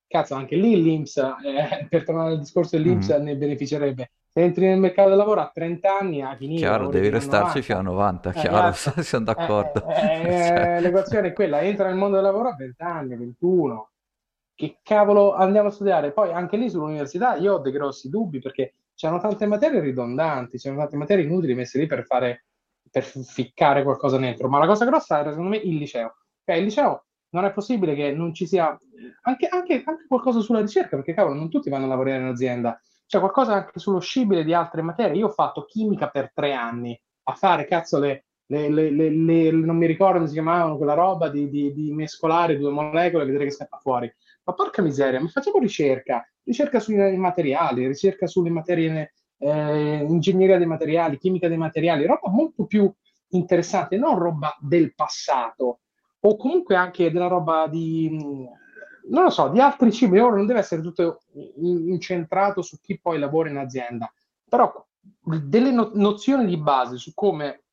[0.07, 3.23] Cazzo, anche lì l'INPS, eh, per tornare al discorso dell'INPS, Mhm.
[3.25, 4.11] ne beneficerebbe.
[4.31, 7.79] Se entri nel mercato del lavoro a 30 anni, a finire, Chiaro, devi restarci fino
[7.79, 8.31] a 90.
[8.31, 9.85] 90, Eh, chiaro, cazzo, siamo eh, d'accordo.
[9.91, 9.93] eh,
[10.49, 13.91] Cioè, eh, l'equazione è quella, entra nel mondo del lavoro a 20 anni, 21.
[14.59, 16.11] Che cavolo andiamo a studiare?
[16.13, 20.81] Poi anche lì sull'università io ho dei grossi dubbi perché c'erano tante materie ridondanti, c'erano
[20.81, 22.47] tante materie inutili messe lì per fare,
[22.91, 24.49] per ficcare qualcosa dentro.
[24.49, 26.17] Ma la cosa grossa era secondo me il liceo.
[26.45, 28.77] Ok, il liceo non è possibile che non ci sia
[29.23, 32.81] anche, anche- anche qualcosa sulla ricerca, perché cavolo, non tutti vanno a lavorare in azienda.
[33.07, 35.17] C'è qualcosa anche sullo scibile di altre materie.
[35.19, 39.77] Io ho fatto chimica per tre anni a fare cazzo le- le- le- le- non
[39.77, 43.45] mi ricordo come si chiamavano quella roba di, di- di mescolare due molecole e vedere
[43.45, 44.13] che scappa fuori.
[44.49, 50.67] Ma porca miseria, mi facevo ricerca, ricerca sui materiali, ricerca sulle materie, eh, ingegneria dei
[50.67, 52.91] materiali, chimica dei materiali, roba molto più
[53.33, 55.81] interessante, non roba del passato,
[56.21, 60.19] o comunque anche della roba di, mh, non lo so, di altri cibi.
[60.19, 64.11] Ora non deve essere tutto in- incentrato su chi poi lavora in azienda,
[64.49, 64.73] però
[65.45, 67.65] delle no- nozioni di base su come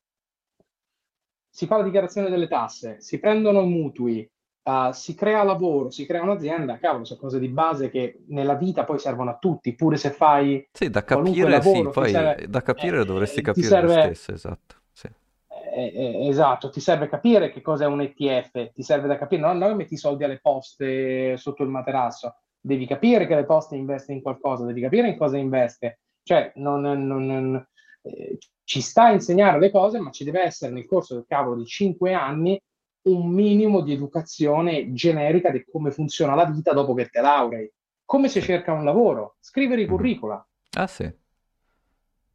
[1.48, 4.30] si fa la dichiarazione delle tasse, si prendono mutui,
[4.66, 8.84] uh, si crea lavoro, si crea un'azienda, cavolo, sono cose di base che nella vita
[8.84, 12.38] poi servono a tutti, pure se fai Sì, da capire, sì, lavoro, ti poi serve,
[12.48, 15.08] da capire dovresti eh, capire lo serve stesso, esatto, sì.
[15.48, 19.58] eh, eh, esatto, ti serve capire che cos'è un ETF, ti serve da capire, non,
[19.58, 24.12] non metti i soldi alle poste sotto il materasso, devi capire che le poste investe
[24.12, 27.68] in qualcosa, devi capire in cosa investe, cioè non, non- non-
[28.02, 31.56] eh, ci sta a insegnare le cose, ma ci deve essere nel corso del cavolo
[31.56, 32.60] di cinque anni
[33.08, 37.70] un minimo di educazione generica di come funziona la vita dopo che te laurei,
[38.04, 39.90] come si cerca un lavoro, scrivere i Mhm.
[39.90, 40.46] curricula.
[40.76, 41.10] Ah sì,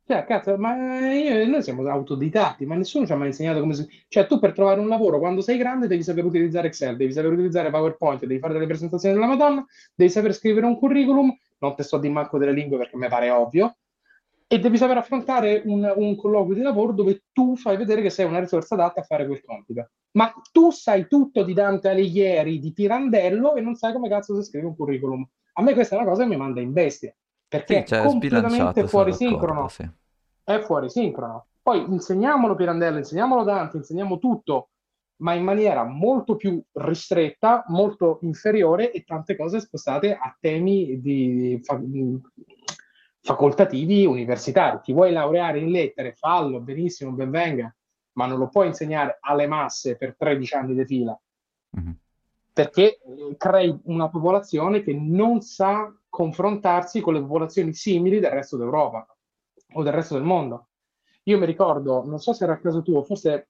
[0.05, 0.75] Cioè, cazzo, ma
[1.13, 3.87] io- noi siamo autodidatti, ma nessuno ci ha mai insegnato come si...
[4.09, 7.31] Cioè, tu per trovare un lavoro quando sei grande devi saper utilizzare Excel, devi saper
[7.31, 11.83] utilizzare PowerPoint, devi fare delle presentazioni della Madonna, devi saper scrivere un curriculum, non te
[11.83, 13.77] sto di manco delle lingue perché mi pare ovvio,
[14.47, 18.25] e devi saper affrontare un, un colloquio di lavoro dove tu fai vedere che sei
[18.25, 19.91] una risorsa adatta a fare quel compito.
[20.13, 24.43] Ma tu sai tutto di Dante Alighieri, di Pirandello, e non sai come cazzo si
[24.43, 25.25] scrive un curriculum.
[25.53, 27.15] A me questa è una cosa che mi manda in bestia,
[27.47, 29.89] perché sì, è cioè completamente sbilanciato, sono fuori sincrono sì.
[30.43, 31.47] è fuori sincrono.
[31.61, 34.69] Poi insegniamolo Pirandello, insegniamolo Dante, insegniamo tutto,
[35.17, 41.59] ma in maniera molto più ristretta, molto inferiore e tante cose spostate a temi di
[41.61, 41.79] fa-
[43.21, 44.79] facoltativi universitari.
[44.81, 47.73] Ti vuoi laureare in lettere, fallo, benissimo, ben venga,
[48.21, 51.19] ma non lo puoi insegnare alle masse per 13 anni di fila
[51.73, 51.95] Mhm.
[52.53, 58.57] perché eh, crei una popolazione che non sa confrontarsi con le popolazioni simili del resto
[58.57, 59.07] d'Europa
[59.73, 60.67] o del resto del mondo.
[61.23, 63.47] Io mi ricordo, non so se era il caso tuo, forse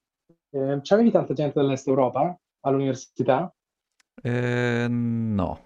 [0.51, 3.51] eh, c'avevi tanta gente dell'Est Europa all'università?
[4.21, 5.59] Eh, no,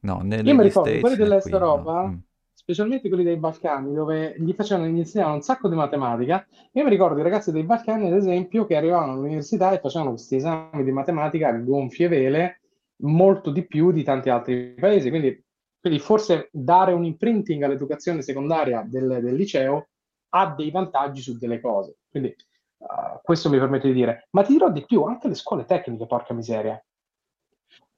[0.00, 1.56] no, né Io mi negli ricordo States quelli dell'Est qui, no.
[1.58, 2.18] Europa, Mm.
[2.66, 6.44] Specialmente quelli dei Balcani, dove gli facevano, gli insegnavano un sacco di matematica.
[6.72, 10.34] Io mi ricordo i ragazzi dei Balcani, ad esempio, che arrivavano all'università e facevano questi
[10.34, 12.62] esami di matematica a gonfie vele,
[13.02, 15.10] molto di più di tanti altri paesi.
[15.10, 15.40] Quindi,
[15.80, 19.90] quindi forse dare un imprinting all'educazione secondaria del, del liceo
[20.30, 21.98] ha dei vantaggi su delle cose.
[22.10, 22.34] Quindi
[22.78, 24.26] uh, questo mi permette di dire.
[24.30, 26.84] Ma ti dirò di più, anche le scuole tecniche, porca miseria.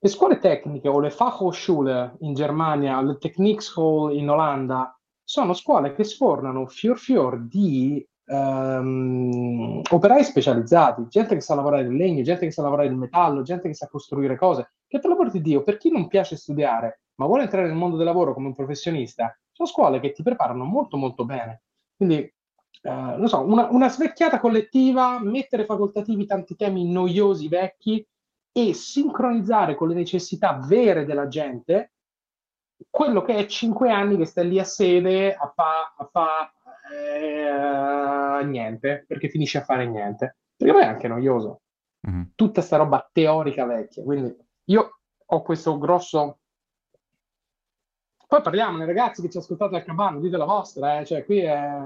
[0.01, 6.05] Le scuole tecniche o le Fachhochschule in Germania, le Techniekschule in Olanda, sono scuole che
[6.05, 12.53] sfornano fior fior di ehm, operai specializzati, gente che sa lavorare il legno, gente che
[12.53, 15.79] sa lavorare il metallo, gente che sa costruire cose, che per l'amor di Dio, per
[15.79, 19.69] chi non piace studiare, ma vuole entrare nel mondo del lavoro come un professionista, sono
[19.69, 21.63] scuole che ti preparano molto molto bene.
[21.97, 22.33] Quindi, eh,
[22.91, 28.07] non so, una, una svecchiata collettiva, mettere facoltativi tanti temi noiosi, vecchi,
[28.59, 31.93] e sincronizzare con le necessità vere della gente
[32.91, 36.53] quello che è cinque anni che sta lì a sede a fa, a fa
[36.93, 40.39] eh, niente, perché finisce a fare niente.
[40.57, 41.63] Perché poi è anche noioso.
[42.01, 42.33] Mhm.
[42.35, 46.39] Tutta sta roba teorica vecchia, quindi io ho questo grosso...
[48.27, 51.07] Poi parliamone, ragazzi che ci ascoltate al cabano, dite la vostra, eh?
[51.07, 51.81] cioè qui è,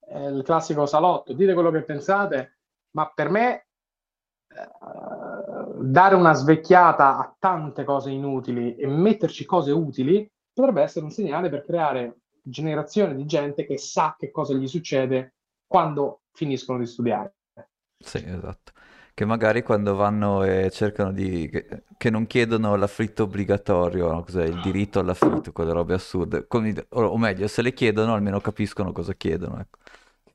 [0.00, 2.58] è, il classico salotto, dite quello che pensate,
[2.92, 3.66] ma per me
[4.48, 4.68] eh,
[5.80, 11.48] dare una svecchiata a tante cose inutili e metterci cose utili potrebbe essere un segnale
[11.48, 15.34] per creare generazione di gente che sa che cosa gli succede
[15.66, 17.34] quando finiscono di studiare.
[17.98, 18.72] Sì, esatto.
[19.14, 21.48] Che magari quando vanno e cercano di...
[21.50, 24.22] che, che non chiedono l'affitto obbligatorio, no?
[24.22, 26.46] Cos'è il diritto all'affitto, quelle robe assurde.
[26.46, 29.78] Come- o, o meglio, se le chiedono almeno capiscono cosa chiedono, ecco.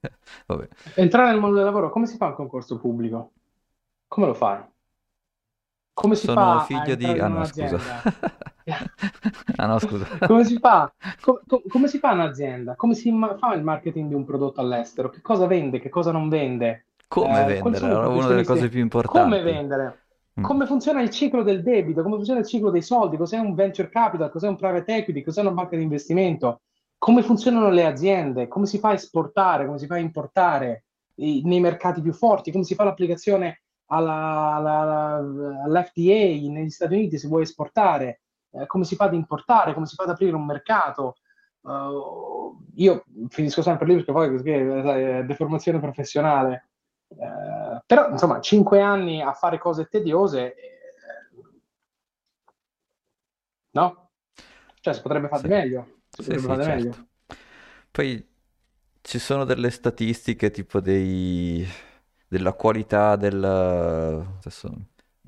[0.96, 3.32] Entrare nel mondo del lavoro, come si fa un concorso pubblico?
[4.08, 4.62] Come lo fai?
[5.94, 7.20] Come si Sono fa figlio di...
[7.20, 7.80] Ah no, scusa.
[7.80, 8.06] un'azienda?
[9.58, 10.08] Ah no, scusa.
[10.24, 10.94] Come si fa?
[11.20, 12.76] Co- co- come si fa un'azienda?
[12.76, 15.10] Come si ma- fa il marketing di un prodotto all'estero?
[15.10, 15.80] Che cosa vende?
[15.80, 16.88] Che cosa non vende?
[17.08, 18.02] Come Eh, vendere?
[18.02, 18.70] Era una delle cose professionisti?
[18.70, 19.42] più Come importanti.
[19.42, 20.02] vendere?
[20.40, 20.48] Mm.
[20.48, 22.02] Come funziona il ciclo del debito?
[22.04, 23.18] Come funziona il ciclo dei soldi?
[23.18, 24.30] Cos'è un venture capital?
[24.32, 25.22] Cos'è un private equity?
[25.24, 26.62] Cos'è una banca di investimento?
[26.98, 28.48] Come funzionano le aziende?
[28.48, 29.66] Come si fa a esportare?
[29.66, 32.52] Come si fa a importare nei mercati più forti?
[32.52, 35.16] Come si fa l'applicazione alla- alla-
[35.66, 38.22] all'FDA negli Stati Uniti se vuoi esportare?
[38.52, 39.74] Eh, come si fa ad importare?
[39.74, 41.16] Come si fa ad aprire un mercato?
[41.62, 46.70] Uh, io finisco sempre lì perché poi sai, è deformazione professionale.
[47.08, 50.72] Eh, però insomma, cinque anni a fare cose tediose, eh,
[53.72, 54.12] no?
[54.80, 56.02] Cioè, si potrebbe fare Sì, meglio.
[56.16, 56.98] Si sì, potrebbe sì, fare di meglio.
[56.98, 57.08] certo.
[57.92, 58.26] Poi
[59.02, 61.66] ci sono delle statistiche tipo dei...
[62.34, 63.44] della qualità del...
[63.44, 64.72] adesso,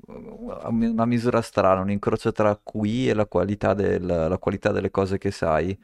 [0.08, 5.18] una misura strana, un incrocio tra QI e la qualità, del- la qualità delle cose
[5.18, 5.78] che sai.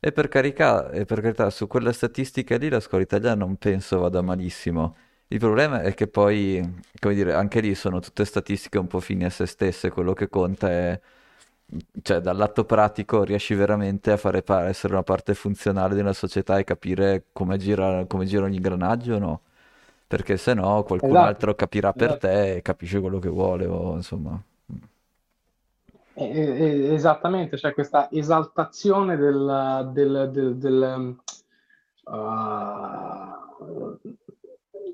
[0.00, 3.98] E per carità, e per carità, su quelle statistiche lì la scuola italiana non penso
[4.00, 4.96] vada malissimo.
[5.28, 6.60] Il problema è che poi,
[6.98, 10.28] come dire, anche lì sono tutte statistiche un po' fini a se stesse, quello che
[10.28, 11.00] conta è,
[12.02, 16.64] cioè dal lato pratico riesci veramente a fare essere una parte funzionale della società e
[16.64, 19.42] capire come gira, come girano gli ingranaggi o no?
[20.10, 22.26] Perché se no qualcun Esatto, altro capirà per esatto.
[22.26, 24.42] te e capisce quello che vuole, o insomma.
[26.14, 31.16] Esattamente, c'è questa esaltazione del, del, del, del, um,
[32.12, 34.00] uh,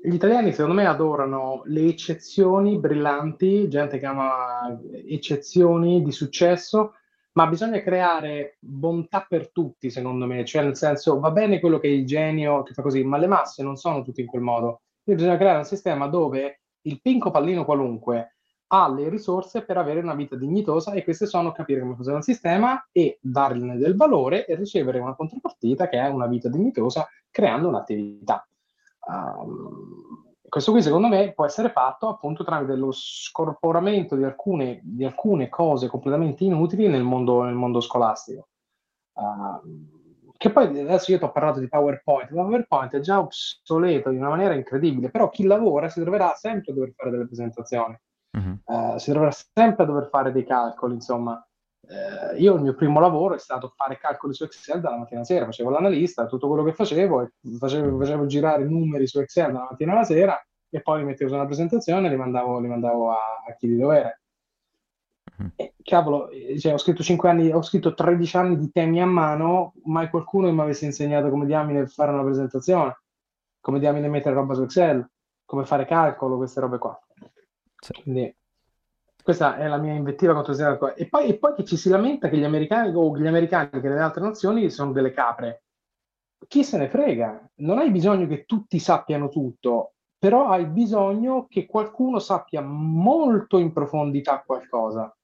[0.03, 6.93] gli italiani secondo me adorano le eccezioni brillanti, gente che ama eccezioni di successo,
[7.31, 11.87] ma bisogna creare bontà per tutti, secondo me, cioè nel senso va bene quello che
[11.87, 14.81] è il genio che fa così, ma le masse non sono tutte in quel modo.
[15.15, 20.13] Bisogna creare un sistema dove il pinco pallino qualunque ha le risorse per avere una
[20.13, 24.55] vita dignitosa e queste sono capire come funziona il sistema e dargliene del valore e
[24.55, 28.45] ricevere una contropartita che è una vita dignitosa creando un'attività.
[29.07, 35.05] Um, questo qui secondo me può essere fatto appunto tramite lo scorporamento di alcune, di
[35.05, 38.49] alcune cose completamente inutili nel mondo, nel mondo scolastico.
[39.13, 39.96] Uh,
[40.37, 44.17] che poi adesso io ti ho parlato di PowerPoint, ma PowerPoint è già obsoleto in
[44.19, 47.97] una maniera incredibile, però chi lavora si troverà sempre a dover fare delle presentazioni,
[48.37, 48.61] Mhm.
[48.65, 51.41] uh, si troverà sempre a dover fare dei calcoli, insomma.
[51.89, 55.25] Uh, io il mio primo lavoro è stato fare calcoli su Excel dalla mattina alla
[55.25, 59.67] sera, facevo l'analista, tutto quello che facevo, e facevo, facevo girare numeri su Excel dalla
[59.69, 60.37] mattina alla sera
[60.69, 63.67] e poi li mettevo su una presentazione e li mandavo, li mandavo a, a chi
[63.67, 64.21] di dovere.
[65.37, 65.66] Mhm.
[65.87, 69.71] Cavolo, eh, cioè, ho scritto 5 anni, ho scritto 13 anni di temi a mano,
[69.85, 72.99] mai qualcuno mi avesse insegnato come diamine fare una presentazione,
[73.61, 75.09] come diamine mettere roba su Excel,
[75.45, 76.99] come fare calcolo, queste robe qua.
[77.79, 78.01] Sì.
[78.01, 78.35] Quindi
[79.23, 80.95] questa è la mia invettiva contro queste cose.
[80.95, 83.87] E poi, e poi che ci si lamenta che gli americani o gli americani che
[83.87, 85.63] nelle altre nazioni sono delle capre.
[86.49, 87.49] Chi se ne frega?
[87.59, 93.71] Non hai bisogno che tutti sappiano tutto, però hai bisogno che qualcuno sappia molto in
[93.71, 95.16] profondità qualcosa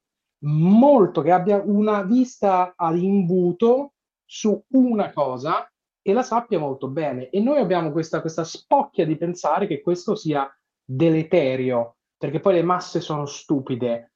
[0.44, 3.94] molto, che abbia una vista ad imbuto
[4.26, 5.68] su una cosa
[6.02, 7.30] e la sappia molto bene.
[7.30, 10.50] E noi abbiamo questa, questa spocchia di pensare che questo sia
[10.84, 14.14] deleterio, perché poi le masse sono stupide.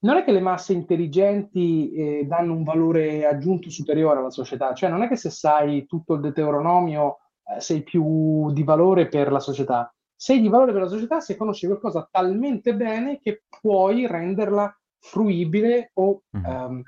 [0.00, 4.90] Non è che le masse intelligenti eh, danno un valore aggiunto superiore alla società, cioè
[4.90, 9.38] non è che se sai tutto il Deuteronomio eh, sei più di valore per la
[9.38, 9.94] società.
[10.16, 15.90] Sei di valore per la società se conosci qualcosa talmente bene che puoi renderla fruibile
[15.94, 16.46] o, Mhm.
[16.46, 16.82] ehm,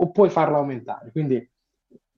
[0.00, 1.10] o puoi farla aumentare.
[1.12, 1.36] Quindi,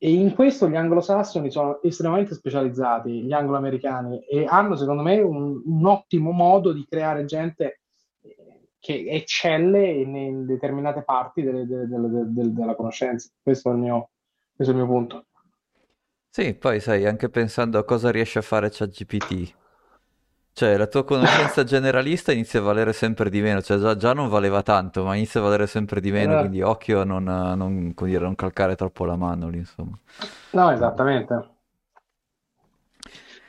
[0.03, 5.61] e in questo gli anglosassoni sono estremamente specializzati, gli angloamericani, e hanno secondo me un,
[5.65, 7.81] un ottimo modo di creare gente
[8.23, 13.31] eh, che eccelle in, in determinate parti delle- delle- delle- della conoscenza.
[13.43, 14.11] Questo è il mio,
[14.57, 15.27] questo è il mio punto.
[16.33, 19.55] Sì, poi sai, anche pensando a cosa riesce a fare ChatGPT,
[20.53, 24.29] Cioè, la tua conoscenza generalista inizia a valere sempre di meno, cioè già, già non
[24.29, 27.55] valeva tanto, ma inizia a valere sempre di meno, Eh, quindi occhio a non, a
[27.55, 29.99] non, come dire, non calcare troppo la mano lì, insomma.
[30.53, 31.35] no, esattamente.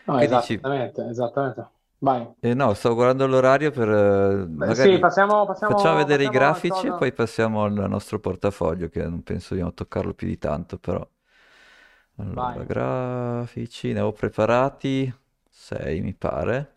[0.05, 0.61] No, Che dici?
[0.61, 1.67] esattamente, esattamente.
[1.99, 2.27] Vai.
[2.43, 3.87] Eh, no, stavo guardando l'orario per...
[3.89, 7.63] eh, Beh, sì, magari passiamo, facciamo passiamo, vedere i passiamo al grafici e poi passiamo
[7.63, 11.07] al nostro portafoglio, che non penso dobbiamo toccarlo più di tanto, però...
[12.17, 12.63] Allora, Vai.
[12.63, 15.11] grafici, ne ho preparati
[15.61, 16.73] 6, mi pare.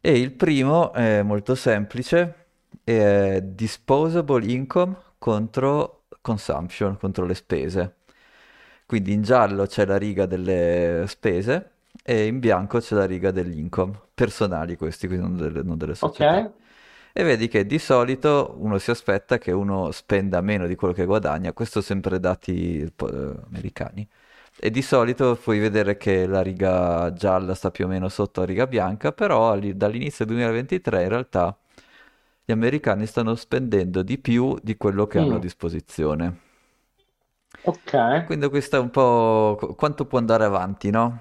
[0.00, 2.46] E il primo è molto semplice,
[2.82, 7.96] è disposable income contro consumption, contro le spese.
[8.86, 14.00] Quindi in giallo c'è la riga delle spese e in bianco c'è la riga dell'income,
[14.14, 16.50] personali questi, quindi non delle, non delle società.
[17.12, 21.04] E vedi che di solito uno si aspetta che uno spenda meno di quello che
[21.04, 24.08] guadagna, questo sempre dati eh, americani.
[24.60, 28.46] E di solito puoi vedere che la riga gialla sta più o meno sotto la
[28.46, 31.56] riga bianca, però alli- dall'inizio del 2023 in realtà
[32.44, 36.36] gli americani stanno spendendo di più di quello che hanno a Mm, disposizione.
[37.62, 37.92] ok.
[38.24, 41.20] Quindi questo è un po' qu- quanto può andare avanti, no?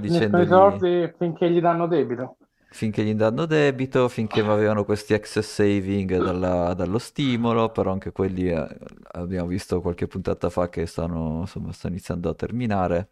[0.00, 2.36] Finiscono i dicendogli soldi finché gli danno debito.
[2.68, 8.48] Finché gli danno debito, finché avevano questi excess saving dalla- dallo stimolo, però anche quelli
[8.48, 8.66] eh,
[9.12, 13.08] abbiamo visto qualche puntata fa che stanno, insomma, stanno iniziando a terminare.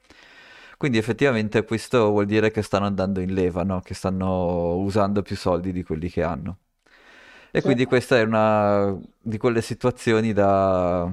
[0.76, 3.80] Quindi effettivamente questo vuol dire che stanno andando in leva, no?
[3.80, 6.58] Che stanno usando più soldi di quelli che hanno.
[7.50, 7.62] E Sì.
[7.62, 11.10] quindi questa è una di quelle situazioni da,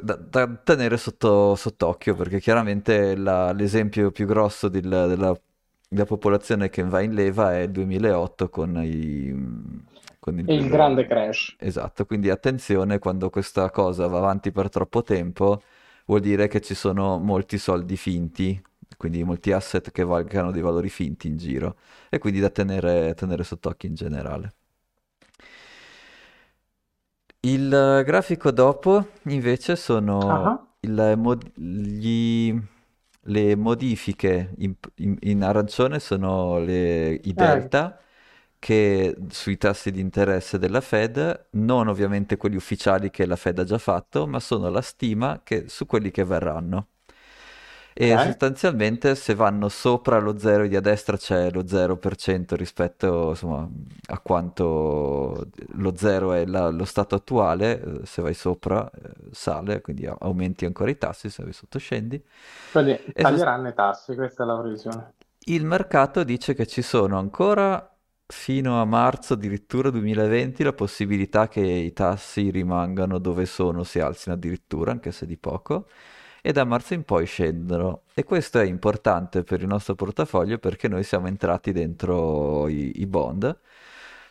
[0.00, 5.38] da- da tenere sotto, sott'occhio, perché chiaramente la- l'esempio più grosso del- della,
[5.92, 9.30] della popolazione che va in leva è il 2008 con i,
[10.18, 10.68] con il il...
[10.68, 11.54] grande crash.
[11.58, 15.62] Esatto, quindi attenzione quando questa cosa va avanti per troppo tempo,
[16.06, 18.60] vuol dire che ci sono molti soldi finti,
[18.96, 21.76] quindi molti asset che valgano dei valori finti in giro,
[22.08, 24.54] e quindi da tenere, tenere sott'occhio in generale.
[27.40, 27.68] Il
[28.06, 32.56] grafico dopo invece sono il mod- gli-
[33.26, 37.98] le modifiche in, in- in arancione sono le- i eh, delta
[38.58, 43.64] che sui tassi di interesse della Fed, non ovviamente quelli ufficiali che la Fed ha
[43.64, 46.88] già fatto, ma sono la stima che- su quelli che verranno.
[47.94, 48.18] E ok.
[48.18, 53.68] sostanzialmente se vanno sopra lo zero di a destra c'è lo 0% rispetto insomma,
[54.08, 59.80] a quanto lo zero è la- lo stato attuale, eh, se vai sopra eh, sale,
[59.82, 62.22] quindi aumenti ancora i tassi, se vai sotto scendi.
[62.70, 65.14] Quindi E sost- taglieranno i tassi, questa è la previsione.
[65.46, 67.86] il mercato dice che ci sono ancora
[68.26, 74.34] fino a marzo addirittura 2020 la possibilità che i tassi rimangano dove sono, si alzino
[74.36, 75.88] addirittura, anche se di poco,
[76.42, 78.02] e da marzo in poi scendono.
[78.14, 83.06] E questo è importante per il nostro portafoglio perché noi siamo entrati dentro i, i
[83.06, 83.44] bond.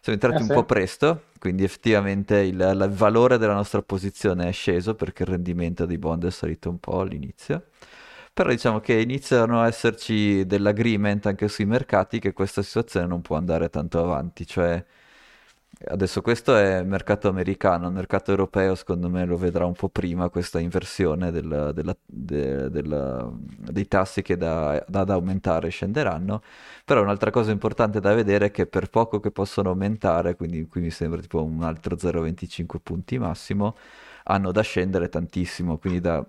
[0.01, 4.49] Siamo Eh entrati un sì, po' presto, quindi effettivamente il, il valore della nostra posizione
[4.49, 7.68] è sceso perché il rendimento dei bond è salito un po' all'inizio.
[8.34, 13.36] Però diciamo che iniziano a esserci dell'agreement anche sui mercati che questa situazione non può
[13.38, 14.84] andare tanto avanti, cioè
[15.88, 20.30] adesso questo è mercato americano, il mercato europeo secondo me lo vedrà un po' prima
[20.30, 26.41] questa inversione del- della- de- della- dei tassi che da, da- da aumentare scenderanno,
[26.86, 30.82] però un'altra cosa importante da vedere è che per poco che possono aumentare, quindi qui
[30.82, 33.76] mi sembra tipo un altro 0,25 punti massimo,
[34.26, 36.24] hanno da scendere tantissimo, quindi da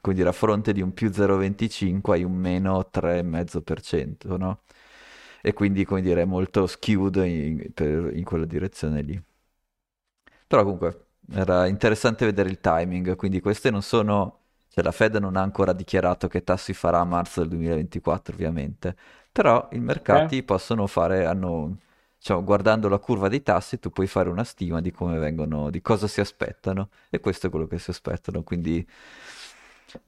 [0.00, 4.60] quindi a fronte di un più 0,25 hai un meno 3,5%, no?
[5.46, 9.22] E quindi, come dire, è molto skewed in, per- in quella direzione lì.
[10.46, 14.40] Però comunque era interessante vedere il timing, quindi queste non sono...
[14.74, 18.96] Cioè la Fed non ha ancora dichiarato che tassi farà a marzo del 2024, ovviamente,
[19.30, 21.76] però i mercati possono fare, hanno,
[22.18, 25.80] diciamo, guardando la curva dei tassi, tu puoi fare una stima di come vengono, di
[25.80, 28.84] cosa si aspettano, e questo è quello che si aspettano, quindi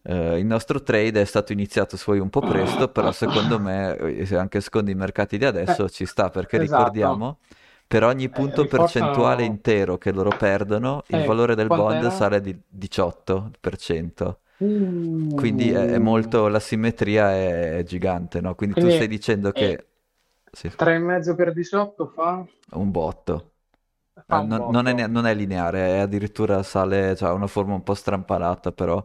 [0.02, 4.36] eh, il nostro trade è stato iniziato suoi un po' presto, però secondo me, eh,
[4.36, 6.58] anche secondo i mercati di Eh, adesso, ci sta perché esatto.
[6.58, 7.38] ricordiamo,
[7.86, 9.44] per ogni Eh, punto percentuale rafforzano...
[9.44, 12.08] intero che loro perdono, il Eh, valore del bond quant'era?
[12.08, 14.40] sale di 18%.
[15.34, 18.54] Quindi è, è Mm, molto, la simmetria è, è gigante, no?
[18.54, 19.88] Quindi tu stai quindi dicendo eh, che
[20.52, 23.52] sì, 3,5 per 18 fa, un botto.
[24.28, 25.08] fa Eh, un non, non è, botto.
[25.08, 29.04] non è lineare, è addirittura sale, cioè ha una forma un po' strampalata, però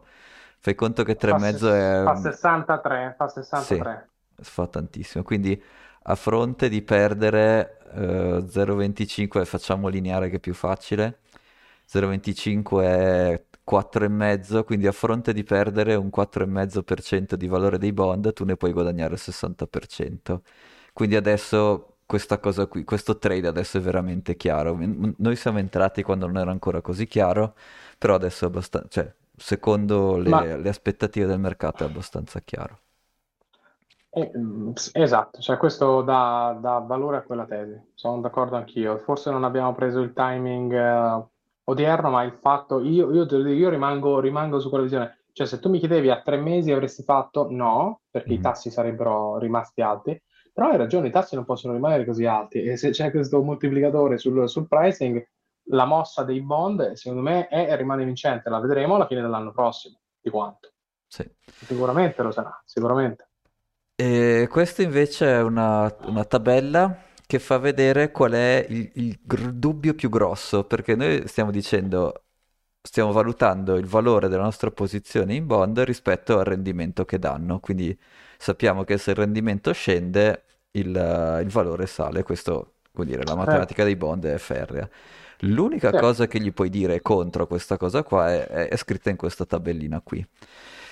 [0.62, 2.08] fai conto che Fa, 3,5 ses- è...
[2.08, 4.10] fa mm, 63, fa Sì, 63.
[4.34, 5.22] fa tantissimo.
[5.24, 5.60] Quindi
[6.04, 11.20] a fronte di perdere eh, 0,25, facciamo lineare che è più facile,
[11.84, 18.44] 0,25 è 4,5, quindi a fronte di perdere un 4,5% di valore dei bond, tu
[18.44, 20.42] ne puoi guadagnare il 60%.
[20.92, 24.76] Quindi adesso questa cosa qui, questo trade adesso è veramente chiaro.
[25.18, 27.54] Noi siamo entrati quando non era ancora così chiaro,
[27.98, 30.56] però adesso è abbastanza, cioè, secondo le, Ma...
[30.56, 32.78] le aspettative del mercato è abbastanza chiaro.
[34.14, 34.30] Eh,
[34.92, 38.98] esatto, cioè questo dà, dà, valore a quella tesi, sono d'accordo anch'io.
[38.98, 41.24] Forse non abbiamo preso il timing eh,
[41.64, 45.18] odierno, ma il fatto, io, io, io rimango, rimango, su quella visione.
[45.32, 48.38] Cioè, se tu mi chiedevi a tre mesi avresti fatto no, perché mm-hmm.
[48.38, 50.22] i tassi sarebbero rimasti alti,
[50.52, 54.18] però hai ragione, i tassi non possono rimanere così alti e se c'è questo moltiplicatore
[54.18, 55.26] sul, sul pricing,
[55.64, 58.50] la mossa dei bond, secondo me, è e rimane vincente.
[58.50, 60.72] La vedremo alla fine dell'anno prossimo, di quanto.
[61.06, 61.28] Sì.
[61.44, 63.28] Sicuramente lo sarà, sicuramente.
[63.94, 66.96] E questa invece è una, una tabella
[67.26, 72.24] che fa vedere qual è il, il gr- dubbio più grosso, perché noi stiamo dicendo,
[72.80, 77.96] stiamo valutando il valore della nostra posizione in bond rispetto al rendimento che danno, quindi
[78.38, 83.82] sappiamo che se il rendimento scende il, il valore sale, questo vuol dire la matematica
[83.82, 83.86] eh.
[83.86, 84.88] dei bond è ferrea.
[85.44, 85.98] L'unica sì.
[85.98, 89.44] cosa che gli puoi dire contro questa cosa qua è, è, è scritta in questa
[89.44, 90.24] tabellina qui.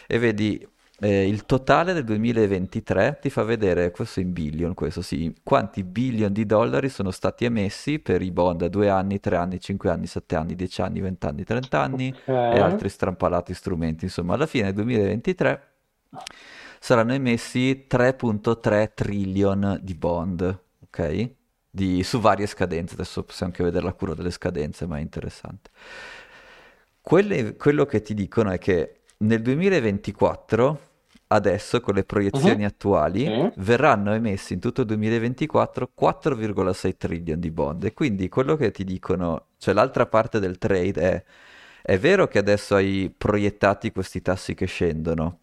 [0.06, 0.66] E vedi
[1.02, 6.32] eh, il totale del 2023 ti fa vedere, questo in billion, questo sì, quanti billion
[6.32, 10.06] di dollari sono stati emessi per i bond a 2 anni, 3 anni, 5 anni,
[10.06, 12.56] 7 anni, 10 anni, 20 anni, 30 anni okay.
[12.56, 14.04] e altri strampalati strumenti.
[14.04, 15.62] Insomma, alla fine del 2023
[16.78, 21.38] saranno emessi 3.3 trillion di bond, ok?
[21.70, 25.70] Di, su varie scadenze, adesso possiamo anche vedere la cura delle scadenze, ma è interessante.
[27.00, 30.88] Quelle, quello che ti dicono è che nel 2024
[31.28, 32.68] adesso con le proiezioni uh-huh.
[32.68, 33.52] attuali uh-huh.
[33.58, 38.82] verranno emessi in tutto il 2024 4,6 trillion di bond e quindi quello che ti
[38.82, 41.24] dicono, cioè l'altra parte del trade è
[41.82, 45.40] è vero che adesso hai proiettati questi tassi che scendono,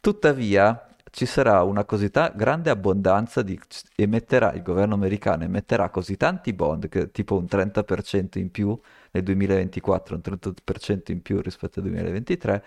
[0.00, 3.58] tuttavia ci sarà una così ta- grande abbondanza di
[3.96, 8.78] emetterà il governo americano emetterà così tanti bond che tipo un 30% in più
[9.12, 12.64] nel 2024, un 30% in più rispetto al 2023,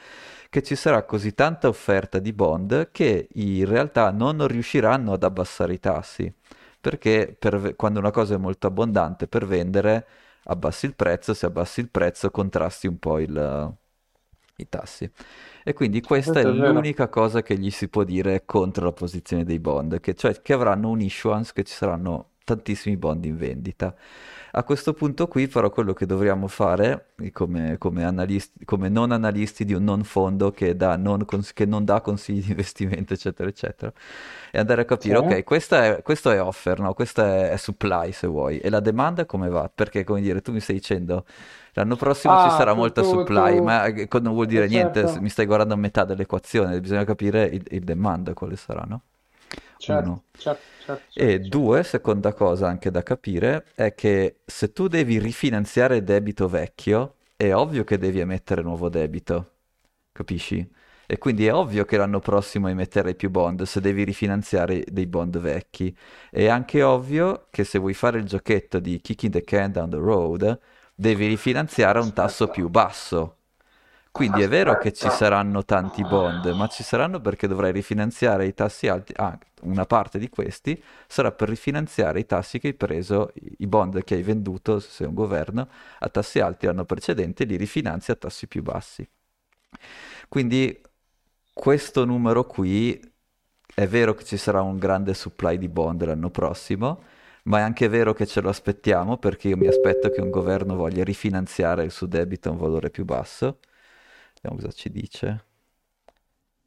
[0.50, 5.74] che ci sarà così tanta offerta di bond che in realtà non riusciranno ad abbassare
[5.74, 6.32] i tassi,
[6.80, 10.06] perché per, quando una cosa è molto abbondante per vendere
[10.46, 13.74] abbassi il prezzo, se abbassi il prezzo contrasti un po' il,
[14.58, 15.10] i tassi.
[15.64, 19.44] E quindi questa è, è l'unica cosa che gli si può dire contro la posizione
[19.44, 23.96] dei bond, che, cioè che avranno un issuance, che ci saranno tantissimi bond in vendita.
[24.56, 29.66] A questo punto qui però quello che dovremmo fare come, come, analisti, come non analisti
[29.66, 33.92] di un non fondo che, non, che, non, dà consigli di investimento eccetera eccetera
[34.52, 35.24] è andare a capire sì.
[35.24, 36.94] ok è, questo è offer, no?
[36.94, 39.72] questo è, è, supply se vuoi e la domanda come va?
[39.74, 41.26] Perché come dire tu mi stai dicendo
[41.74, 43.64] l'anno prossimo ah, ci sarà tu, molta tu, supply tu...
[43.64, 45.22] ma eh, non vuol dire eh, niente certo.
[45.22, 49.02] mi stai guardando a metà dell'equazione bisogna capire il, il demand quale sarà no?
[49.84, 50.24] Certo, Uno.
[50.32, 55.20] certo, certo, e certo, due, seconda cosa anche da capire, è che se tu devi
[55.20, 59.52] rifinanziare debito vecchio, è ovvio che devi emettere nuovo debito,
[60.14, 60.66] capisci?
[61.06, 65.38] E quindi è ovvio che l'anno prossimo emetterai più bond se devi rifinanziare dei bond
[65.38, 65.96] vecchi.
[66.30, 69.98] È anche ovvio che se vuoi fare il giochetto di kicking the can down the
[69.98, 70.60] road,
[70.94, 73.38] devi rifinanziare a un tasso più basso.
[74.12, 78.54] Quindi è vero che ci saranno tanti bond, ma ci saranno perché dovrai rifinanziare i
[78.54, 79.12] tassi alti.
[79.16, 84.04] Ah, una parte di questi sarà per rifinanziare i tassi che hai preso, i bond
[84.04, 85.68] che hai venduto, se sei un governo,
[85.98, 89.08] a tassi alti l'anno precedente, li rifinanzi a tassi più bassi.
[90.30, 90.80] Quindi
[91.52, 93.00] questo numero qui
[93.74, 97.04] è vero che ci sarà un grande supply di bond l'anno prossimo,
[97.44, 100.76] ma è anche vero che ce lo aspettiamo perché io mi aspetto che un governo
[100.76, 103.60] voglia rifinanziare il suo debito a un valore più basso
[104.44, 105.46] Vediamo cosa ci dice.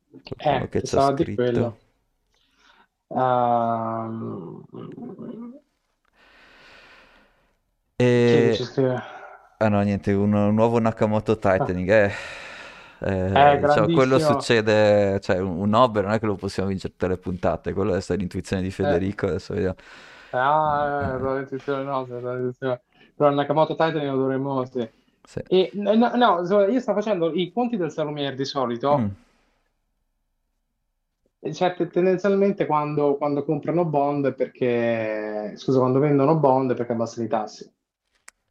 [0.08, 1.24] Qualcuno eh, che c'ha scritto.
[1.24, 1.78] Di quello.
[3.08, 4.66] Uh...
[7.96, 8.58] E...
[9.58, 11.88] Ah no, niente, un, un nuovo Nakamoto Tightening.
[11.90, 12.12] Eh.
[13.00, 16.94] Eh, eh, cioè, quello succede, cioè un, un Nobel non è che lo possiamo vincere
[16.94, 19.30] tutte le puntate, quello è stata l'intuizione di Federico, eh.
[19.30, 19.76] adesso vediamo.
[20.38, 22.80] Ah, eh, l'intuizione nostra,
[23.14, 24.88] però Nakamoto Tightening lo dovremmo, sì.
[25.26, 25.42] Sì.
[25.48, 28.98] E, no, no, io sto facendo i conti del salumiere di solito.
[28.98, 29.08] Mm.
[31.52, 37.72] Cioè, tendenzialmente quando, quando comprano bond perché, scusa, quando vendono bond perché abbassano i tassi.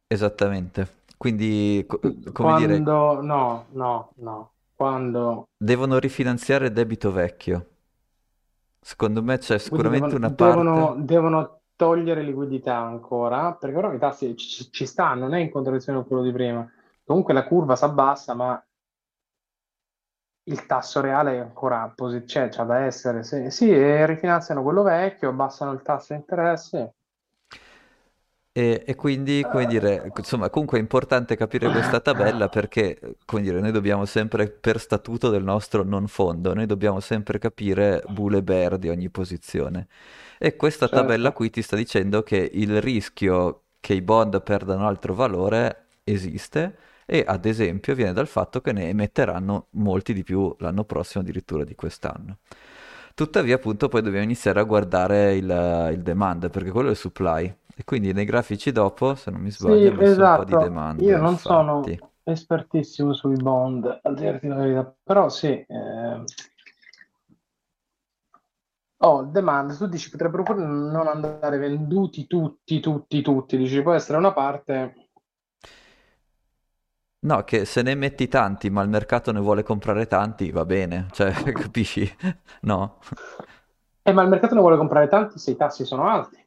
[0.06, 1.04] Esattamente.
[1.16, 2.78] Quindi, co- come quando, dire...
[2.78, 4.50] No, no, no.
[4.74, 5.48] Quando...
[5.56, 7.66] Devono rifinanziare il debito vecchio.
[8.80, 10.62] Secondo me c'è sicuramente devono, una parte...
[10.62, 14.36] Devono, devono togliere liquidità ancora, perché ora metà ci,
[14.70, 16.68] ci stanno, non è in contraddizione con quello di prima.
[17.04, 18.60] Comunque la curva si abbassa, ma
[20.44, 23.22] il tasso reale è ancora c'è, cioè, c'è da essere.
[23.22, 26.95] Sì, sì rifinanziano quello vecchio, abbassano il tasso di interesse.
[28.56, 33.60] E, e quindi, come dire, insomma, comunque è importante capire questa tabella perché, come dire,
[33.60, 38.78] noi dobbiamo sempre, per statuto del nostro non fondo, noi dobbiamo sempre capire Bule Bear
[38.78, 39.88] di ogni posizione.
[40.38, 41.02] E questa Certo.
[41.02, 46.78] tabella qui ti sta dicendo che il rischio che i bond perdano altro valore esiste
[47.04, 51.62] e, ad esempio, viene dal fatto che ne emetteranno molti di più l'anno prossimo, addirittura
[51.62, 52.38] di quest'anno.
[53.14, 57.54] Tuttavia, appunto, poi dobbiamo iniziare a guardare il, il demand, perché quello è il supply.
[57.76, 60.56] E quindi nei grafici dopo, se non mi Sì, sbaglio, ho messo un po' di
[60.56, 60.56] esatto.
[60.56, 61.38] demand, Io non infatti.
[61.38, 65.48] sono espertissimo sui bond, a dirti la verità, però sì.
[65.48, 66.24] eh,
[68.98, 74.18] Oh, demand, tu dici potrebbero pure non andare venduti tutti, tutti, tutti, dici può essere
[74.18, 75.08] una parte.
[77.20, 81.08] No, che se ne metti tanti, ma il mercato ne vuole comprare tanti, va bene,
[81.10, 82.08] cioè, capisci?
[82.62, 82.98] No?
[84.04, 86.42] Eh, ma il mercato ne vuole comprare tanti se i tassi sono alti.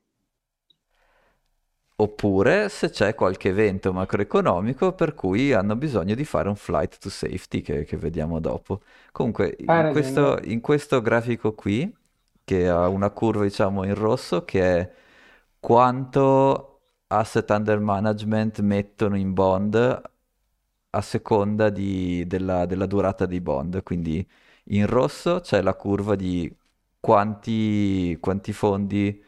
[2.01, 7.09] Oppure se c'è qualche evento macroeconomico per cui hanno bisogno di fare un flight to
[7.09, 8.81] safety che, che vediamo dopo.
[9.11, 11.93] Comunque, in questo, in questo grafico qui,
[12.45, 14.93] che ha una curva, diciamo, in rosso, che è
[15.59, 20.01] quanto asset under management mettono in bond
[20.91, 23.83] a seconda di- della, della durata dei bond.
[23.83, 24.27] Quindi
[24.65, 26.53] in rosso c'è la curva di
[26.99, 29.23] quanti, quanti fondi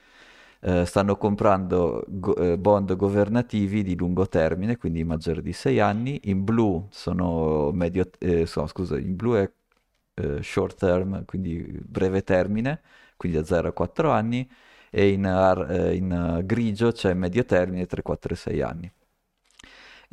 [0.62, 6.20] eh, stanno comprando go- eh, bond governativi di lungo termine, quindi maggiori di 6 anni.
[6.26, 9.50] In blu sono medio, eh, so, scusa, in blu è
[10.16, 12.82] eh, short term, quindi breve termine,
[13.18, 14.48] quindi da 0 a 4 anni,
[14.90, 18.92] e in, ar- eh, in, eh, grigio c'è medio termine 3, 4 e 6 anni.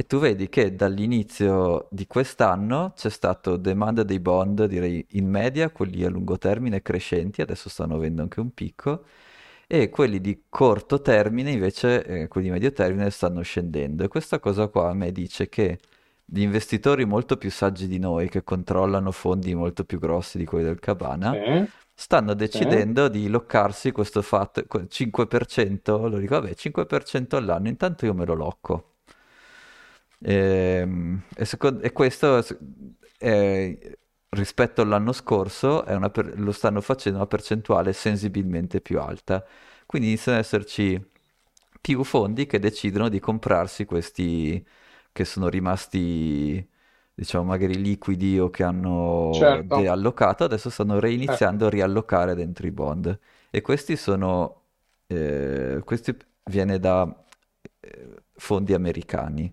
[0.00, 5.70] E tu vedi che dall'inizio di quest'anno c'è stato demand dei bond, direi in media,
[5.70, 9.04] quelli a lungo termine crescenti, adesso stanno avendo anche un picco,
[9.68, 14.04] e quelli di corto termine invece, eh, quelli di medio termine, stanno scendendo.
[14.04, 15.78] E questa cosa qua a me dice che
[16.24, 20.64] gli investitori molto più saggi di noi, che controllano fondi molto più grossi di quelli
[20.64, 27.36] del Cabana, Sì, stanno decidendo di loccarsi questo fatto, que- 5%, lo dico, vabbè, 5%
[27.36, 28.94] all'anno, intanto io me lo locco.
[30.20, 32.44] Ehm, E, secondo- e questo
[33.18, 33.78] è-
[34.30, 39.44] rispetto all'anno scorso è una per- lo stanno facendo una percentuale sensibilmente più alta.
[39.86, 41.02] Quindi iniziano ad esserci
[41.80, 44.64] più fondi che decidono di comprarsi questi
[45.12, 46.66] che sono rimasti,
[47.14, 51.48] diciamo, magari liquidi o che hanno Certo, deallocato, adesso stanno certo.
[51.48, 53.18] reiniziando a riallocare dentro i bond.
[53.50, 54.64] E questi sono,
[55.06, 57.24] eh, questi viene da
[57.80, 59.52] eh, fondi americani.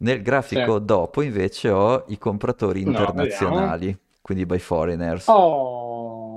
[0.00, 0.22] Nel Sì.
[0.22, 5.38] grafico dopo invece ho i compratori No, internazionali, quindi by foreigners.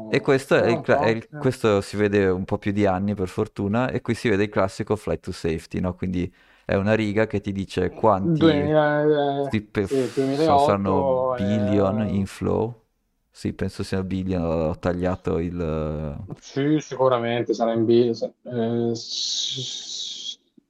[0.08, 2.86] E Oh, questo, è il cla- è il- questo si vede un po' più di
[2.86, 5.96] anni per fortuna, e qui si vede il classico flight to safety, no?
[5.96, 6.32] Quindi
[6.66, 9.04] è una riga che ti dice quanti, 2000, eh,
[9.40, 12.82] sti- pe- sì, so- saranno 2008, billion eh, inflow.
[13.32, 15.58] Sì, penso siano billion, ho tagliato il...
[16.40, 17.90] sì, sicuramente sarà in B,
[18.44, 18.92] eh,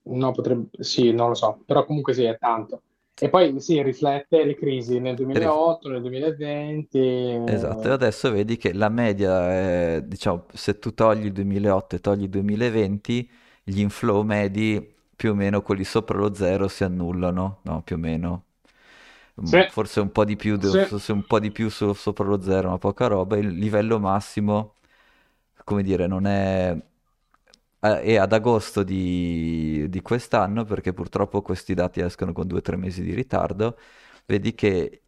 [0.04, 2.82] no, potrebbe, sì, non lo so, però comunque sì, è tanto.
[3.20, 6.98] E poi sì, riflette le crisi nel rif- 2008, nel 2020,
[7.46, 11.96] Esatto, e eh, adesso vedi che la media è, diciamo, se tu togli il 2008
[11.98, 13.30] e togli il 2020,
[13.64, 18.00] gli inflow medi più o meno quelli sopra lo zero si annullano, no, più o
[18.00, 18.46] meno.
[19.42, 22.42] Mm, sì, Forse un po' di più, sì, forse un po' di più sopra lo
[22.42, 23.36] zero, ma poca roba.
[23.38, 24.76] Il livello massimo,
[25.66, 26.78] come dire, non è...
[27.84, 32.78] È ad agosto di, di quest'anno, perché purtroppo questi dati escono con due o tre
[32.78, 33.78] mesi di ritardo.
[34.26, 35.02] Vedi che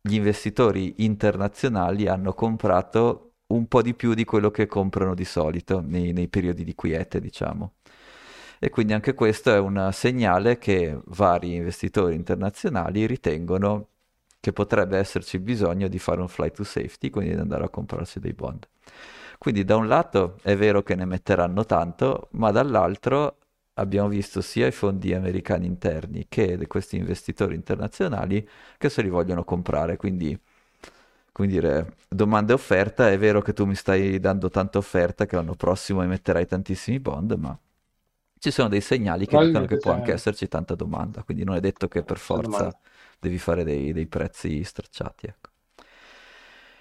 [0.00, 5.82] gli investitori internazionali hanno comprato un po' di più di quello che comprano di solito
[5.86, 7.74] nei, nei periodi di quiete, diciamo.
[8.58, 13.88] E quindi anche questo è un segnale che vari investitori internazionali ritengono
[14.40, 18.20] che potrebbe esserci bisogno di fare un flight to safety, quindi di andare a comprarsi
[18.20, 18.66] dei bond.
[19.42, 23.38] Quindi da un lato è vero che ne metteranno tanto, ma dall'altro
[23.74, 29.42] abbiamo visto sia i fondi americani interni che questi investitori internazionali che se li vogliono
[29.42, 29.96] comprare.
[29.96, 30.38] Quindi,
[31.32, 35.34] come dire, domanda e offerta, è vero che tu mi stai dando tanta offerta che
[35.34, 37.58] l'anno prossimo emetterai tantissimi bond, ma
[38.38, 41.60] ci sono dei segnali che dicono che può anche esserci tanta domanda, quindi non è
[41.60, 42.70] detto che per forza
[43.18, 45.50] devi fare dei, dei prezzi stracciati, ecco.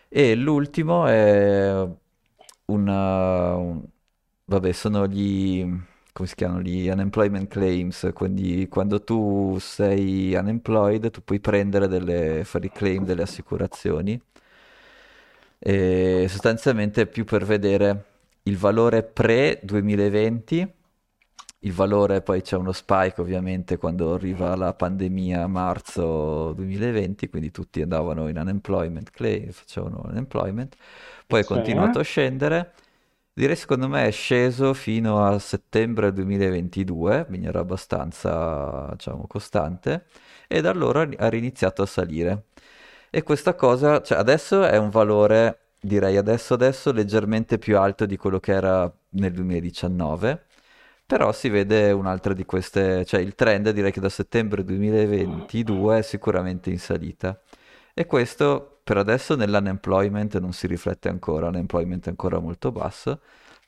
[0.10, 1.88] E l'ultimo è
[2.72, 3.84] una, un-
[4.46, 5.66] vabbè, sono gli,
[6.14, 12.44] come si chiamano, gli unemployment claims, quindi quando tu sei unemployed tu puoi prendere delle,
[12.46, 14.22] fare i claim delle assicurazioni.
[15.64, 18.06] E sostanzialmente è più per vedere
[18.44, 20.68] il valore pre-2020,
[21.64, 27.52] il valore poi c'è uno spike ovviamente quando arriva la pandemia a marzo 2020, quindi
[27.52, 30.76] tutti andavano in unemployment claim, facevano unemployment,
[31.28, 32.74] poi è continuato a scendere.
[33.34, 40.06] Direi secondo me è sceso fino a settembre 2022, quindi era abbastanza, diciamo, costante,
[40.48, 42.46] e da allora ha riniziato a salire.
[43.10, 48.18] E questa cosa, cioè adesso è un valore, direi adesso adesso leggermente più alto di
[48.18, 50.46] quello che era nel 2019,
[51.12, 56.02] però si vede un'altra di queste, cioè il trend direi che da settembre 2022 è
[56.04, 57.38] sicuramente in salita.
[57.94, 63.20] E questo per adesso nell'unemployment non si riflette ancora, l'unemployment è ancora molto basso,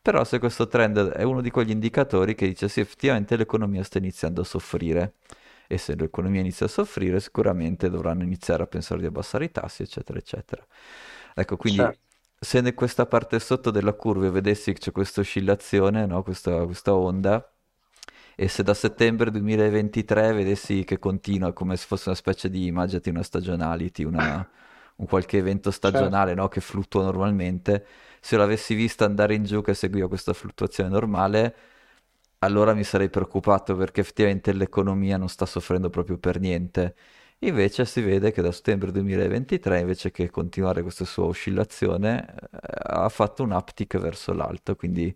[0.02, 3.98] però se questo trend è uno di quegli indicatori che dice sì, effettivamente l'economia sta
[3.98, 5.16] iniziando a soffrire.
[5.68, 9.82] E se l'economia inizia a soffrire, sicuramente dovranno iniziare a pensare di abbassare i tassi,
[9.84, 10.66] eccetera, eccetera.
[11.36, 12.03] Ecco, quindi Certo.
[12.44, 16.24] Se in questa parte sotto della curva vedessi che c'è questa oscillazione, no?
[16.24, 17.48] Questa, questa onda,
[18.36, 23.10] e se da settembre 2023 vedessi che continua come se fosse una specie di, immaginati
[23.10, 24.48] una stagionality, una-
[24.98, 25.78] un qualche evento Certo.
[25.78, 26.48] stagionale, no?
[26.48, 27.86] Che fluttua normalmente,
[28.20, 31.56] se l'avessi vista andare in giù che seguiva questa fluttuazione normale,
[32.40, 36.96] allora mi sarei preoccupato perché effettivamente l'economia non sta soffrendo proprio per niente.
[37.44, 43.10] Invece si vede che da settembre 2023, invece che continuare questa sua oscillazione, eh, ha
[43.10, 45.14] fatto un uptick verso l'alto, quindi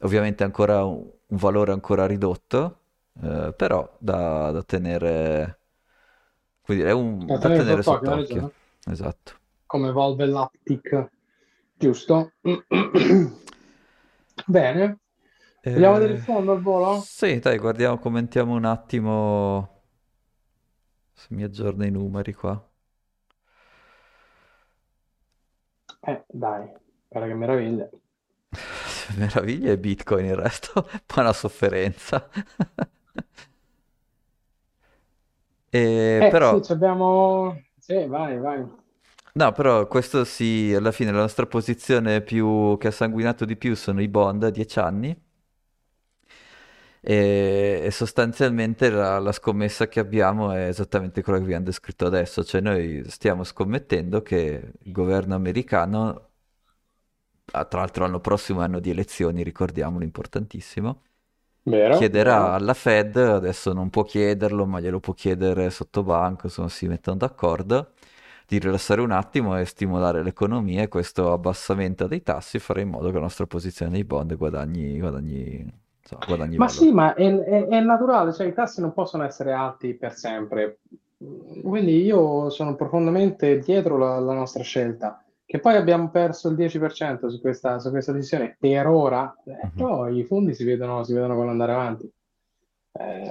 [0.00, 2.80] ovviamente ancora un, un valore ancora ridotto,
[3.22, 5.60] eh, però da, da tenere,
[6.62, 8.52] quindi è un, Da da tenere tenere sott'occhio.
[8.86, 9.40] Esatto.
[9.66, 11.10] Come evolve l'Aptic,
[11.76, 12.32] giusto?
[14.46, 14.98] Bene.
[15.72, 17.08] Vogliamo vedere il Eh, fondo al volo?
[17.14, 19.81] sì, dai, guardiamo, commentiamo un attimo
[21.22, 22.60] se mi aggiorna i numeri qua.
[26.06, 26.70] Eh, dai,
[27.08, 27.88] guarda che meraviglia.
[29.16, 32.28] Meraviglia è Bitcoin, il resto è una sofferenza.
[35.70, 37.60] E Eh, però, sì, abbiamo...
[37.78, 38.64] Sì, vai, vai.
[39.34, 43.74] no, però questo sì, alla fine la nostra posizione più che ha sanguinato di più
[43.76, 45.16] sono i bond a 10 anni
[47.02, 52.06] e, e sostanzialmente la, la scommessa che abbiamo è esattamente quella che vi hanno descritto
[52.06, 56.30] adesso, cioè noi stiamo scommettendo che il governo americano,
[57.52, 61.02] ah, tra l'altro l'anno prossimo è anno di elezioni, ricordiamolo, importantissimo,
[61.64, 62.54] Vero, chiederà vero.
[62.54, 67.18] alla Fed, adesso non può chiederlo, ma glielo può chiedere sotto banco, insomma si mettono
[67.18, 67.94] d'accordo,
[68.46, 73.08] di rilassare un attimo e stimolare l'economia e questo abbassamento dei tassi farà in modo
[73.08, 76.84] che la nostra posizione nei bond guadagni, guadagni, insomma, guadagni Ma valore.
[76.84, 80.80] sì, ma è, è- è naturale, cioè i tassi non possono essere alti per sempre.
[81.62, 85.24] Quindi io sono profondamente dietro la, la nostra scelta.
[85.44, 89.70] Che poi abbiamo perso il 10% su questa, su questa decisione per ora, eh, Mhm.
[89.76, 92.10] però i fondi si vedono, si vedono con andare avanti.
[92.92, 93.30] Eh,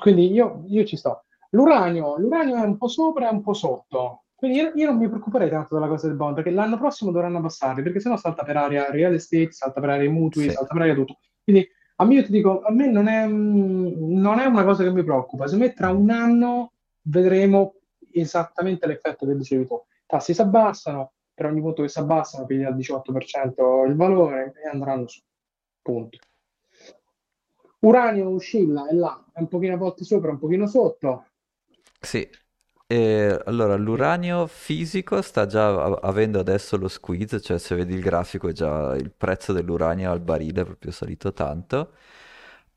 [0.00, 1.24] quindi io, io ci sto.
[1.50, 4.23] L'uranio, l'uranio è un po' sopra e un po' sotto.
[4.44, 7.38] Quindi io, io non mi preoccuperei tanto della cosa del bond, perché l'anno prossimo dovranno
[7.38, 10.50] abbassarli, perché sennò salta per aria real estate, salta per aria i mutui, Sì.
[10.50, 11.16] salta per aria tutto.
[11.42, 11.66] Quindi
[11.96, 14.90] a me, io ti dico, a me non è, mm, non è una cosa che
[14.92, 15.46] mi preoccupa.
[15.46, 16.72] Secondo me tra un anno
[17.04, 17.76] vedremo
[18.12, 19.76] esattamente l'effetto che dicevi tu.
[19.76, 24.52] I tassi si abbassano, per ogni punto che si abbassano, piglia al 18% il valore
[24.62, 25.22] e andranno su.
[25.80, 26.18] Punto.
[27.78, 31.28] Uranio oscilla, è là, è un pochino a volte sopra, un pochino sotto.
[31.98, 32.28] Sì,
[32.96, 38.00] e allora l'uranio fisico sta già a- avendo adesso lo squeeze, cioè se vedi il
[38.00, 41.92] grafico è già il prezzo dell'uranio al barile è proprio salito tanto.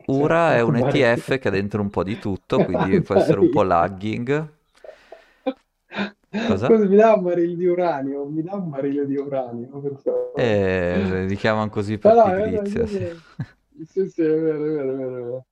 [0.06, 0.76] Ura è un.
[0.76, 4.50] ETF che ha dentro un po' di tutto, quindi può essere un po' lagging.
[6.44, 6.70] Cosa?
[6.70, 10.60] Scusa, mi dà un barile di uranio, mi dà un barile di uranio, per favore.
[10.74, 12.98] Eh, li chiamano così No, per no, è vero, pigrizia, sì.
[13.76, 15.46] sì, sì, sì, è vero, è vero, è vero,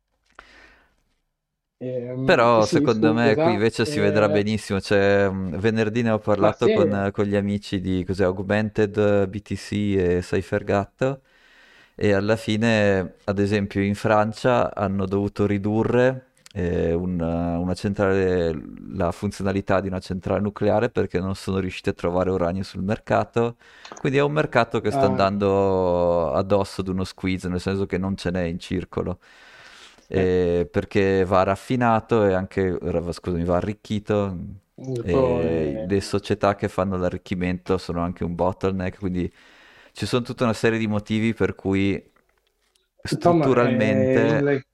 [1.87, 3.53] Ehm, Però sì, secondo me qui scusa.
[3.53, 7.79] invece si vedrà Eh, benissimo, cioè, mh, venerdì ne ho parlato con, con gli amici
[7.79, 11.19] di cos'è, Augmented BTC e CypherGat
[11.93, 18.53] e alla fine, ad esempio in Francia hanno dovuto ridurre eh, un- una centrale,
[18.93, 23.57] la funzionalità di una centrale nucleare perché non sono riusciti a trovare uranio sul mercato,
[23.97, 27.97] quindi è un mercato che sta ah, andando addosso ad uno squeeze, nel senso che
[27.99, 29.19] non ce n'è in circolo
[30.07, 32.77] eh, perché va raffinato e anche,
[33.11, 34.37] scusami, va arricchito.
[34.75, 39.31] E eh, le società che fanno l'arricchimento sono anche un bottleneck, quindi
[39.93, 42.11] ci sono tutta una serie di motivi per cui
[43.01, 44.65] strutturalmente, eh,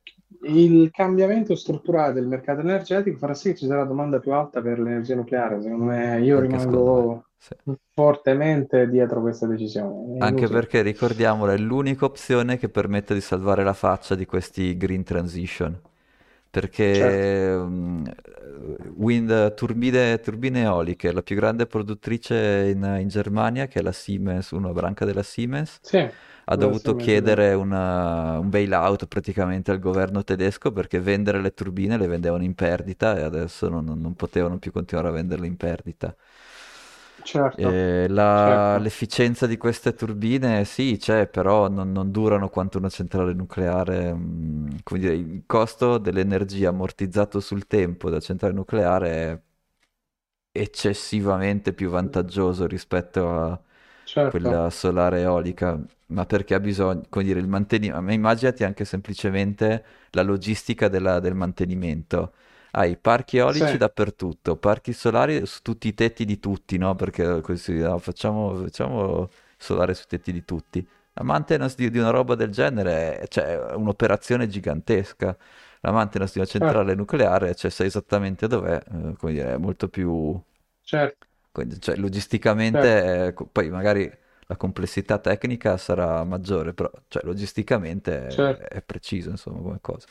[0.50, 4.62] il, il cambiamento strutturale del mercato energetico farà sì che ci sarà domanda più alta
[4.62, 5.62] per l'energia nucleare.
[5.62, 7.56] Secondo me, io anche secondo me, rimango, Sì.
[7.94, 9.98] fortemente dietro questa decisione.
[10.18, 15.04] Anche perché, ricordiamolo, è l'unica opzione che permette di salvare la faccia di questi green
[15.04, 15.80] transition.
[16.92, 17.28] Certo.
[17.30, 18.06] Perché mm,
[18.98, 24.52] wind, turbine, turbine eoliche, la più grande produttrice in, in Germania, che è la Siemens,
[24.52, 25.98] una branca della Siemens, Sì,
[26.46, 32.08] ha dovuto chiedere una- un bailout praticamente al governo tedesco perché vendere le turbine le
[32.08, 36.16] vendevano in perdita e adesso non, non potevano più continuare a venderle in perdita.
[37.24, 42.78] Certo, E la- certo, l'efficienza di queste turbine sì, c'è, però non, non durano quanto
[42.78, 44.14] una centrale nucleare.
[44.14, 49.42] mm, come dire, il costo dell'energia ammortizzato sul tempo da centrale nucleare è
[50.54, 53.62] eccessivamente più vantaggioso rispetto a
[54.06, 54.26] certo.
[54.26, 59.84] quella solare eolica, ma perché ha bisogno, come dire, il mantenimento, ma immaginati anche semplicemente
[60.12, 62.34] la logistica della- del mantenimento.
[62.74, 66.96] Hai parchi Sì, eolici dappertutto, parchi solari su tutti i tetti di tutti, no?
[66.96, 70.86] Perché così no, facciamo, facciamo solare sui tetti di tutti.
[71.14, 75.38] La maintenance di, di una roba del genere è, cioè, è un'operazione gigantesca.
[75.82, 79.58] La maintenance di una certo, centrale nucleare, cioè sai esattamente dov'è, eh, come dire, è
[79.58, 80.40] molto più
[80.84, 81.96] certo, quindi, cioè,
[82.72, 84.10] certo, logisticamente, eh, co- poi magari
[84.48, 88.64] la complessità tecnica sarà maggiore, però cioè, logisticamente certo.
[88.68, 90.08] è, è preciso, insomma, come cosa.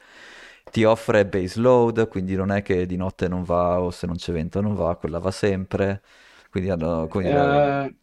[0.70, 4.16] Ti offre base load, quindi non è che di notte non va o se non
[4.16, 6.02] c'è vento non va, quella va sempre.
[6.50, 7.94] Quindi hanno, come dire, Eh,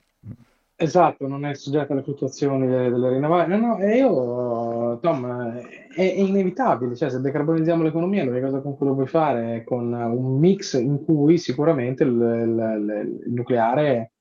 [0.76, 3.60] esatto, non è soggetto alle fluttuazioni delle, delle rinnovabili.
[3.60, 5.26] No, no, e io, Tom,
[5.60, 9.64] è, è inevitabile, cioè se decarbonizziamo l'economia, l'unica cosa con cui lo puoi fare è
[9.64, 14.14] con un mix in cui sicuramente il, il- il nucleare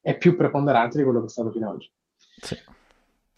[0.00, 1.90] è più preponderante di quello che è stato fino ad oggi.
[2.36, 2.56] sì.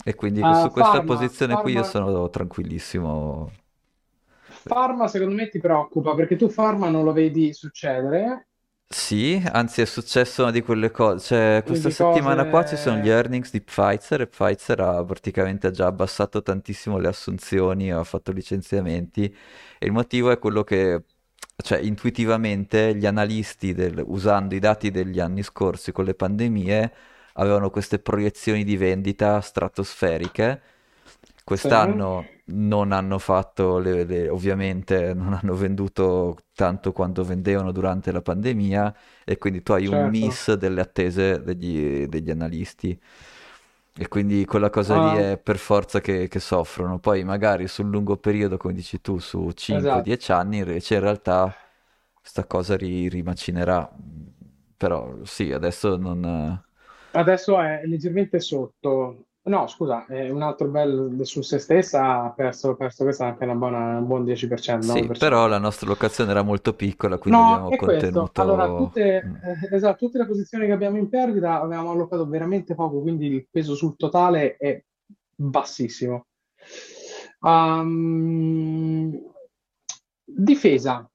[0.04, 3.50] E quindi Uh, su questa Pharma, posizione qui io sono tranquillissimo.
[4.66, 8.48] Pharma secondo me ti preoccupa perché tu Pharma non lo vedi succedere,
[8.86, 12.96] Sì, anzi è successo una di quelle cose, cioè questa di settimana qua ci sono
[12.98, 13.10] gli cose...
[13.10, 19.24] earnings di Pfizer e Pfizer ha praticamente già abbassato tantissimo le assunzioni, ha fatto licenziamenti
[19.78, 21.02] e il motivo è quello che,
[21.56, 26.92] cioè intuitivamente gli analisti del- usando i dati degli anni scorsi con le pandemie
[27.34, 30.62] avevano queste proiezioni di vendita stratosferiche.
[31.42, 38.22] Quest'anno non hanno fatto, le, le- ovviamente non hanno venduto tanto quanto vendevano durante la
[38.22, 40.08] pandemia e quindi tu hai un certo.
[40.08, 42.98] miss delle attese degli, degli analisti
[43.96, 46.98] e quindi quella cosa lì Ah, è per forza che, che soffrono.
[46.98, 50.14] Poi magari sul lungo periodo, come dici tu, su esatto.
[50.16, 51.54] 5-10 anni, invece in realtà
[52.20, 53.88] sta cosa ri- rimacinerà.
[54.76, 56.60] Però sì, adesso non...
[57.12, 59.26] Adesso è leggermente sotto.
[59.46, 63.54] No, scusa, è un altro bel su se stessa ha perso, perso questa anche una
[63.54, 65.48] buona, un buon 10%, Sì, però 9%.
[65.50, 68.30] la nostra locazione era molto piccola, quindi No, abbiamo è questo.
[68.36, 68.84] Allora, contenuto...
[68.84, 69.34] tutte, mm.
[69.34, 73.46] eh, esatto, tutte le posizioni che abbiamo in perdita avevamo allocato veramente poco, quindi il
[73.50, 74.82] peso sul totale è
[75.34, 76.24] bassissimo.
[77.42, 79.20] Ehm,
[80.24, 81.06] difesa,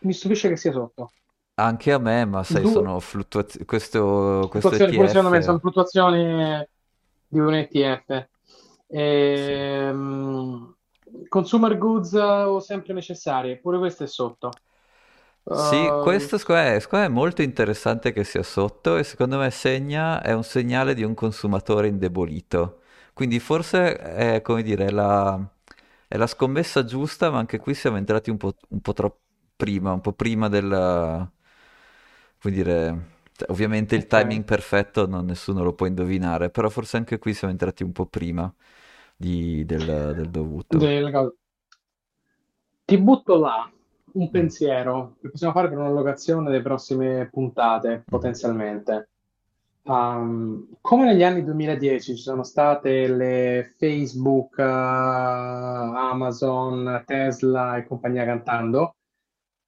[0.00, 1.10] mi stupisce che sia sotto.
[1.54, 3.64] Anche a me, ma sai, Due, sono fluttuazioni.
[3.66, 6.66] Questo, questo fluttuazioni, pure secondo me ETF, sono fluttuazioni
[7.32, 8.28] di un ETF.
[9.34, 9.52] sì.
[9.54, 10.76] Ehm,
[11.28, 14.60] consumer goods eh, o sempre necessarie, pure questo è sotto.
[15.54, 16.38] Sì, Uh, questo
[17.00, 21.02] me è molto interessante che sia sotto e secondo me segna, è un segnale di
[21.02, 22.80] un consumatore indebolito.
[23.12, 25.38] Quindi forse è, come dire, la,
[26.08, 29.20] è la scommessa giusta, ma anche qui siamo entrati un po', un po' troppo
[29.56, 31.30] prima, un po' prima del...
[32.40, 33.06] come dire,
[33.48, 37.52] ovviamente il ok, timing perfetto non, nessuno lo può indovinare, però forse anche qui siamo
[37.52, 38.52] entrati un po' prima
[39.16, 40.94] di- del, del dovuto.
[41.12, 41.36] Cose.
[42.84, 43.70] Ti butto là
[44.14, 48.08] un Mm, pensiero che possiamo fare per un'allocazione delle prossime puntate, mhm.
[48.08, 49.08] potenzialmente.
[49.84, 54.62] Um, come negli anni 2010 ci sono state le Facebook, eh,
[56.02, 58.96] Amazon, Tesla e compagnia cantando,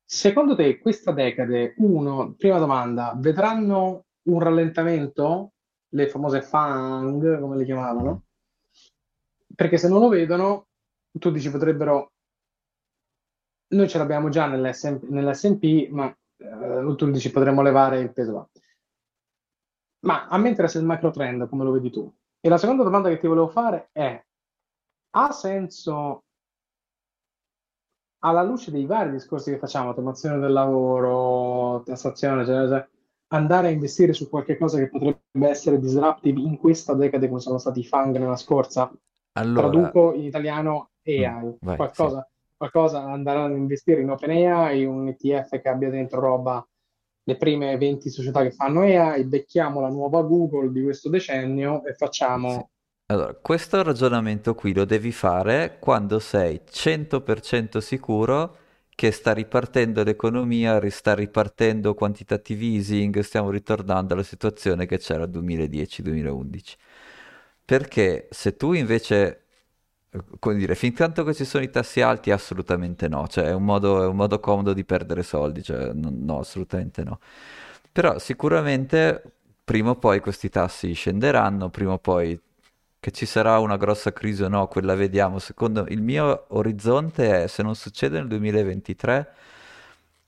[0.04, 5.52] secondo te questa decade, uno, prima domanda, vedranno un rallentamento?
[5.94, 8.24] Le famose FANG, come le chiamavano?
[9.54, 10.66] Perché se non lo vedono,
[11.12, 12.14] tu dici potrebbero
[13.74, 18.50] noi ce l'abbiamo già nell'S&P, nell'S&P, ma eh, tu dici potremmo levare il peso.
[20.00, 22.12] Ma a me interessa il macro trend, come lo vedi tu.
[22.40, 24.22] E la seconda domanda che ti volevo fare è,
[25.16, 26.24] ha senso,
[28.24, 32.88] alla luce dei vari discorsi che facciamo, automazione del lavoro, tassazione, eccetera, eccetera,
[33.28, 37.58] andare a investire su qualche cosa che potrebbe essere disruptive in questa decade come sono
[37.58, 38.90] stati i FANG nella scorsa?
[39.32, 41.22] Allora, Traduco in italiano mm, AI.
[41.22, 41.76] vai, sì.
[41.76, 46.66] Qualcosa, qualcosa andare a investire in OpenAI, un ETF che abbia dentro roba
[47.26, 51.94] le prime 20 società che fanno AI, becchiamo la nuova Google di questo decennio e
[51.94, 52.72] Sì.
[53.06, 58.56] Allora, questo ragionamento qui lo devi fare quando sei 100% sicuro
[58.94, 66.76] che sta ripartendo l'economia, sta ripartendo quantitative easing, stiamo ritornando alla situazione che c'era 2010-2011.
[67.64, 69.44] Perché se tu invece,
[70.10, 73.52] eh, come dire, fin tanto che ci sono i tassi alti, assolutamente no, cioè è
[73.54, 77.20] un modo, è un modo comodo di perdere soldi, cioè non- no, assolutamente no.
[77.92, 79.22] Però sicuramente
[79.64, 82.38] prima o poi questi tassi scenderanno, prima o poi
[83.04, 85.38] che ci sarà una grossa crisi o no, quella vediamo.
[85.38, 89.32] Secondo il mio orizzonte è se non succede nel 2023,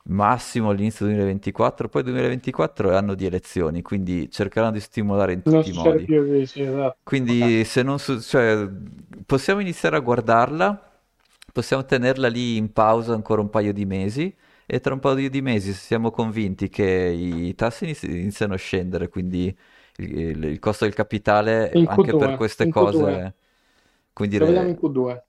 [0.08, 5.42] massimo all'inizio del 2024, poi 2024 è anno di elezioni, quindi cercheranno di stimolare in
[5.46, 6.04] Non tutti i succede modi.
[6.04, 6.98] più, dici, esatto.
[7.02, 8.68] Quindi se non su- cioè,
[9.24, 11.00] possiamo iniziare a guardarla,
[11.52, 14.34] possiamo tenerla lì in pausa ancora un paio di mesi
[14.66, 18.56] e tra un paio di mesi, se siamo convinti che i tassi inizi- iniziano a
[18.58, 19.56] scendere, quindi
[19.98, 23.34] il, il- costo del capitale in anche per Q2, queste in Q2, cose,
[24.12, 25.22] come lo vediamo in Q2.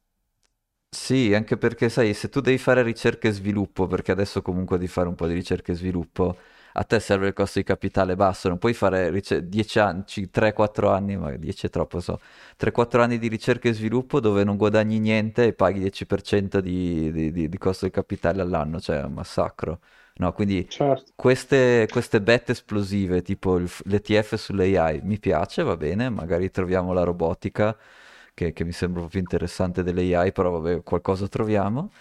[0.89, 4.89] sì, anche perché sai, se tu devi fare ricerca e sviluppo, perché adesso comunque devi
[4.89, 6.37] fare un po' di ricerca e sviluppo,
[6.73, 9.11] a te serve il costo di capitale basso, non puoi fare
[9.47, 12.19] 10 anni, 3-4 anni, ma 10 è troppo, so,
[12.55, 17.31] 3-4 anni di ricerca e sviluppo dove non guadagni niente e paghi 10% di, di-
[17.31, 19.79] di- di costo di capitale all'anno, cioè è un massacro.
[20.19, 21.11] No, quindi Certo.
[21.15, 27.03] queste, queste bet esplosive, tipo il- l'ETF sull'AI, mi piace, va bene, magari troviamo la
[27.03, 27.77] robotica,
[28.33, 31.91] che, che mi sembra più interessante dell'AI, però vabbè, qualcosa troviamo.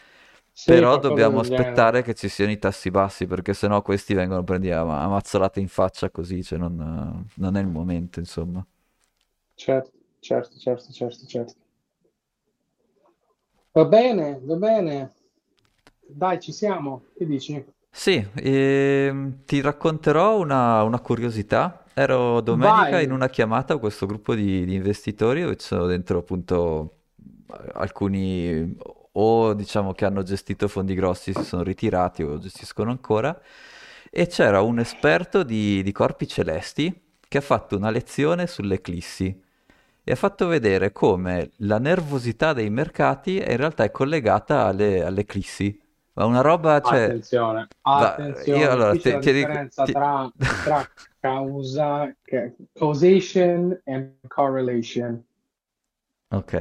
[0.52, 1.86] Sì, Però dobbiamo del genere.
[1.86, 4.82] aspettare che ci siano i tassi bassi, perché sennò questi vengono prendi a,
[5.60, 8.66] in faccia così, cioè non, non è il momento, insomma.
[9.56, 9.90] Certo,
[10.20, 11.54] certo, certo, certo, certo.
[13.78, 15.14] Va bene, va bene.
[16.00, 17.04] Dai, ci siamo.
[17.14, 17.64] Che dici?
[17.98, 21.82] Sì, ehm, ti racconterò una, una curiosità.
[21.94, 23.16] Ero domenica in Vai.
[23.16, 26.98] una chiamata con questo gruppo di, di investitori dove ci sono dentro appunto
[27.72, 28.76] alcuni
[29.12, 33.36] o diciamo che hanno gestito fondi grossi, si sono ritirati o gestiscono ancora,
[34.10, 36.94] e c'era un esperto di, di corpi celesti
[37.26, 39.42] che ha fatto una lezione sull'eclissi
[40.04, 45.80] e ha fatto vedere come la nervosità dei mercati in realtà è collegata alle, all'eclissi.
[46.16, 48.72] Ma una roba, cioè, Attenzione, va- io attenzione.
[48.72, 50.30] allora c'è ti, differenza ti- tra,
[50.62, 50.88] tra
[51.20, 52.14] causa,
[52.74, 55.22] causation and correlation.
[56.30, 56.54] Ok,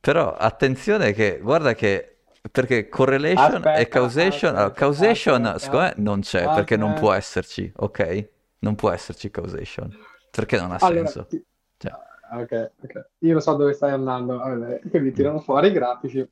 [0.00, 2.18] però attenzione che, guarda che,
[2.50, 6.92] perché correlation e Aspetta, causation, allora, aspetta, causation secondo aspetta, me non c'è perché non
[6.94, 8.28] può esserci, ok?
[8.60, 9.94] Non può esserci causation,
[10.30, 11.28] perché non ha Allora, senso.
[11.28, 11.42] ti-
[11.76, 11.94] Cioè,
[12.32, 13.10] ok, ok.
[13.20, 14.40] Io lo so dove stai andando.
[14.40, 16.26] Allora, quindi mm, tirano fuori i grafici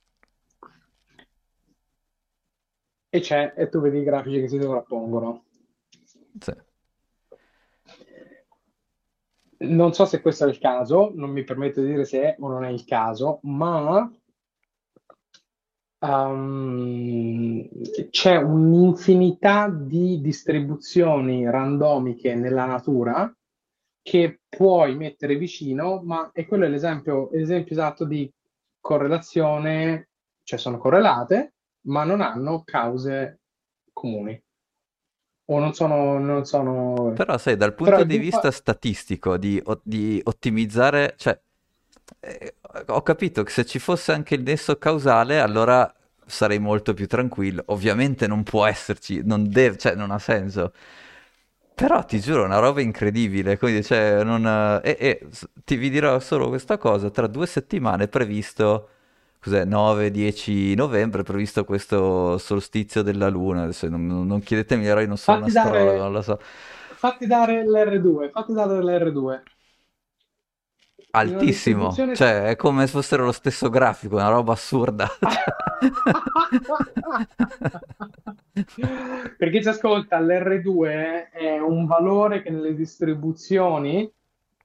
[3.11, 5.45] e c'è, e tu vedi i grafici che si sovrappongono.
[6.39, 6.53] sì.
[9.61, 12.49] Non so se questo è il caso, non mi permetto di dire se è o
[12.49, 14.09] non è il caso, ma
[15.99, 17.69] ehm,
[18.11, 23.33] c'è un'infinità di distribuzioni randomiche nella natura
[24.01, 28.33] che puoi mettere vicino, ma e quello è l'esempio, l'esempio esatto di
[28.81, 30.11] correlazione,
[30.45, 33.41] cioè sono correlate, ma non hanno cause
[33.93, 34.41] comuni
[35.47, 37.12] o non sono, non sono...
[37.12, 41.39] Però sai, dal Però punto il di vista statistico, di, di ottimizzare, cioè,
[42.20, 42.55] eh,
[42.87, 45.93] ho capito che se ci fosse anche il nesso causale, allora
[46.26, 47.64] sarei molto più tranquillo.
[47.66, 50.72] Ovviamente non può esserci, non deve, cioè, non ha senso.
[51.74, 53.57] Però ti giuro, è una roba incredibile.
[53.57, 57.47] Quindi, cioè, non, eh, e, e s- ti vi dirò solo questa cosa: tra due
[57.47, 58.89] settimane è previsto,
[59.41, 63.62] cos'è, 9-10 novembre, è previsto questo solstizio della Luna.
[63.64, 66.39] Adesso non, non- chiedetemi, io non sono un Fatti astrologo, non lo so.
[66.97, 69.43] fatti dare l'R2, fatti dare l'R2.
[71.22, 72.12] In una Altissimo, distribuzione...
[72.12, 75.09] cioè è come se fossero lo stesso grafico, una roba assurda.
[79.36, 84.11] Per chi ci ascolta, l'R2 è un valore che nelle distribuzioni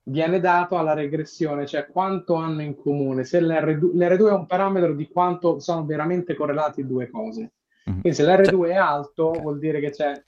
[0.03, 3.23] viene dato alla regressione, cioè quanto hanno in comune.
[3.23, 7.53] Se l'R2, l'R2 è un parametro di quanto sono veramente correlati due cose.
[7.85, 8.01] Mhm.
[8.01, 9.39] Quindi se Cioè, l'R2 è alto, ok.
[9.39, 10.23] vuol dire che c'è...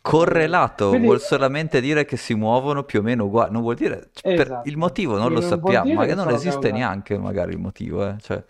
[0.00, 4.10] Correlato Quindi, vuol solamente dire che si muovono più o meno uguali, non vuol dire,
[4.12, 6.72] cioè, per il esatto, motivo non quindi lo non sappiamo, magari che non esiste causali.
[6.72, 8.44] neanche magari il motivo, eh, cioè,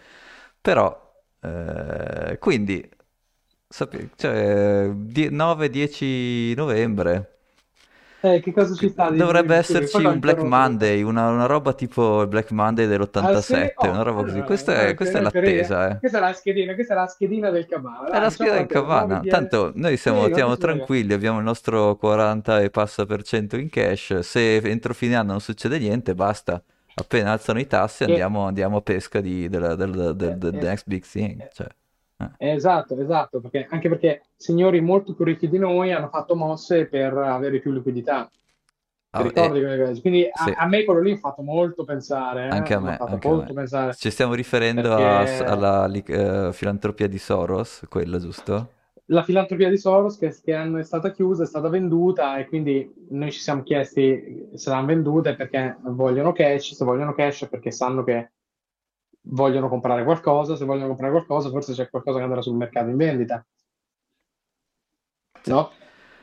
[0.61, 2.89] però, eh, quindi,
[4.17, 7.34] cioè, die- 9-10 novembre,
[8.25, 9.11] Eh, che cosa ci sta?
[9.11, 10.47] Dovrebbe esserci un Black interrotto.
[10.47, 13.53] Monday, una, una roba tipo il Black Monday Ah sì?
[13.53, 14.41] dell'87, Oh, una roba così.
[14.43, 15.99] Questa è, questa è l'attesa, eh.
[15.99, 18.11] Questa è la schedina, questa è la schedina del cabana.
[18.11, 18.31] È la
[18.67, 19.07] cabana.
[19.15, 23.23] 9 di- Tanto noi siamo, Spiega, siamo tranquilli, abbiamo il nostro 40 e passa per
[23.25, 24.19] cento in cash.
[24.21, 26.63] Se entro fine anno non succede niente, basta.
[26.97, 30.87] Appena alzano i tassi andiamo, andiamo a pesca di, della, del, del, del eh, next
[30.87, 31.41] big thing.
[31.43, 31.67] eh, Cioè,
[32.19, 32.53] eh.
[32.53, 37.17] Esatto, esatto, perché, anche perché signori molto più ricchi di noi hanno fatto mosse per
[37.17, 38.29] avere più liquidità.
[39.13, 40.01] Ah, ricordi eh?
[40.01, 42.49] Quindi a, sì, a me quello lì ha fatto molto pensare, eh?
[42.49, 43.53] anche a me, anche a me.
[43.55, 48.71] pensare, Ci stiamo riferendo a- perché alla li- eh, filantropia di Soros, quella, giusto?
[49.07, 53.31] la filantropia di Soros che, che è stata chiusa, è stata venduta e quindi noi
[53.31, 58.33] ci siamo chiesti se l'hanno venduta perché vogliono cash, se vogliono cash perché sanno che
[59.27, 62.97] vogliono comprare qualcosa, se vogliono comprare qualcosa forse c'è qualcosa che andrà sul mercato in
[62.97, 63.45] vendita,
[65.43, 65.51] Sì.
[65.51, 65.71] no?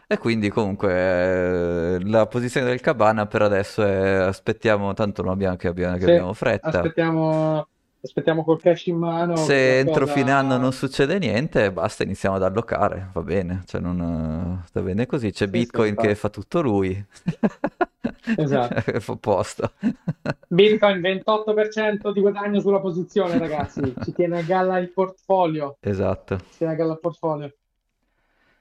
[0.07, 5.55] E quindi comunque eh, la posizione del Cabana per adesso è aspettiamo, tanto non abbiamo
[5.55, 6.67] che abbiamo, che Se abbiamo fretta.
[6.67, 7.67] aspettiamo,
[8.01, 12.43] aspettiamo col cash in mano Se entro fine anno non succede niente, basta, iniziamo ad
[12.43, 15.31] allocare, va bene, cioè non, sta bene così.
[15.31, 17.05] C'è Sì, sì, Bitcoin che fa tutto lui,
[18.37, 18.99] Esatto.
[18.99, 19.71] fa posto.
[20.47, 23.93] Bitcoin 28% di guadagno sulla posizione, ragazzi.
[24.03, 25.77] Ci tiene a galla il portfolio.
[25.79, 26.37] Esatto.
[26.37, 27.53] Ci tiene a galla il portfolio.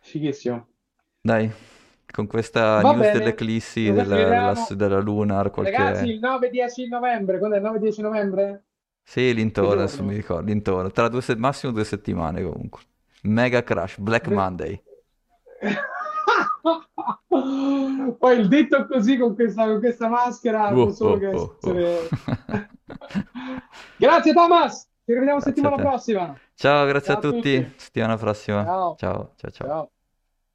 [0.01, 0.67] Fighissimo.
[1.21, 1.51] Dai,
[2.11, 6.51] con questa Va news bene, dell'eclissi cosa della, della, della Lunar, Ragazzi, qualche...
[6.53, 8.65] il 9-10 novembre, quando è il 9-10 novembre?
[9.11, 12.83] Sì, l'intorno, adesso mi ricordo, l'intorno, tra due se- massimo due settimane comunque.
[13.23, 14.81] Mega crash, Black Monday.
[18.19, 21.57] Poi il detto così con questa, con questa maschera Oh, oh, oh, oh.
[21.59, 22.09] essere...
[23.99, 26.39] Grazie Thomas, ci rivediamo Grazie a settimana prossima.
[26.55, 27.65] Ciao, grazie a Ciao a tutti.
[27.65, 27.81] tutti.
[27.81, 28.65] Settimana prossima.
[28.65, 29.51] Ciao, ciao, ciao.
[29.51, 29.91] ciao.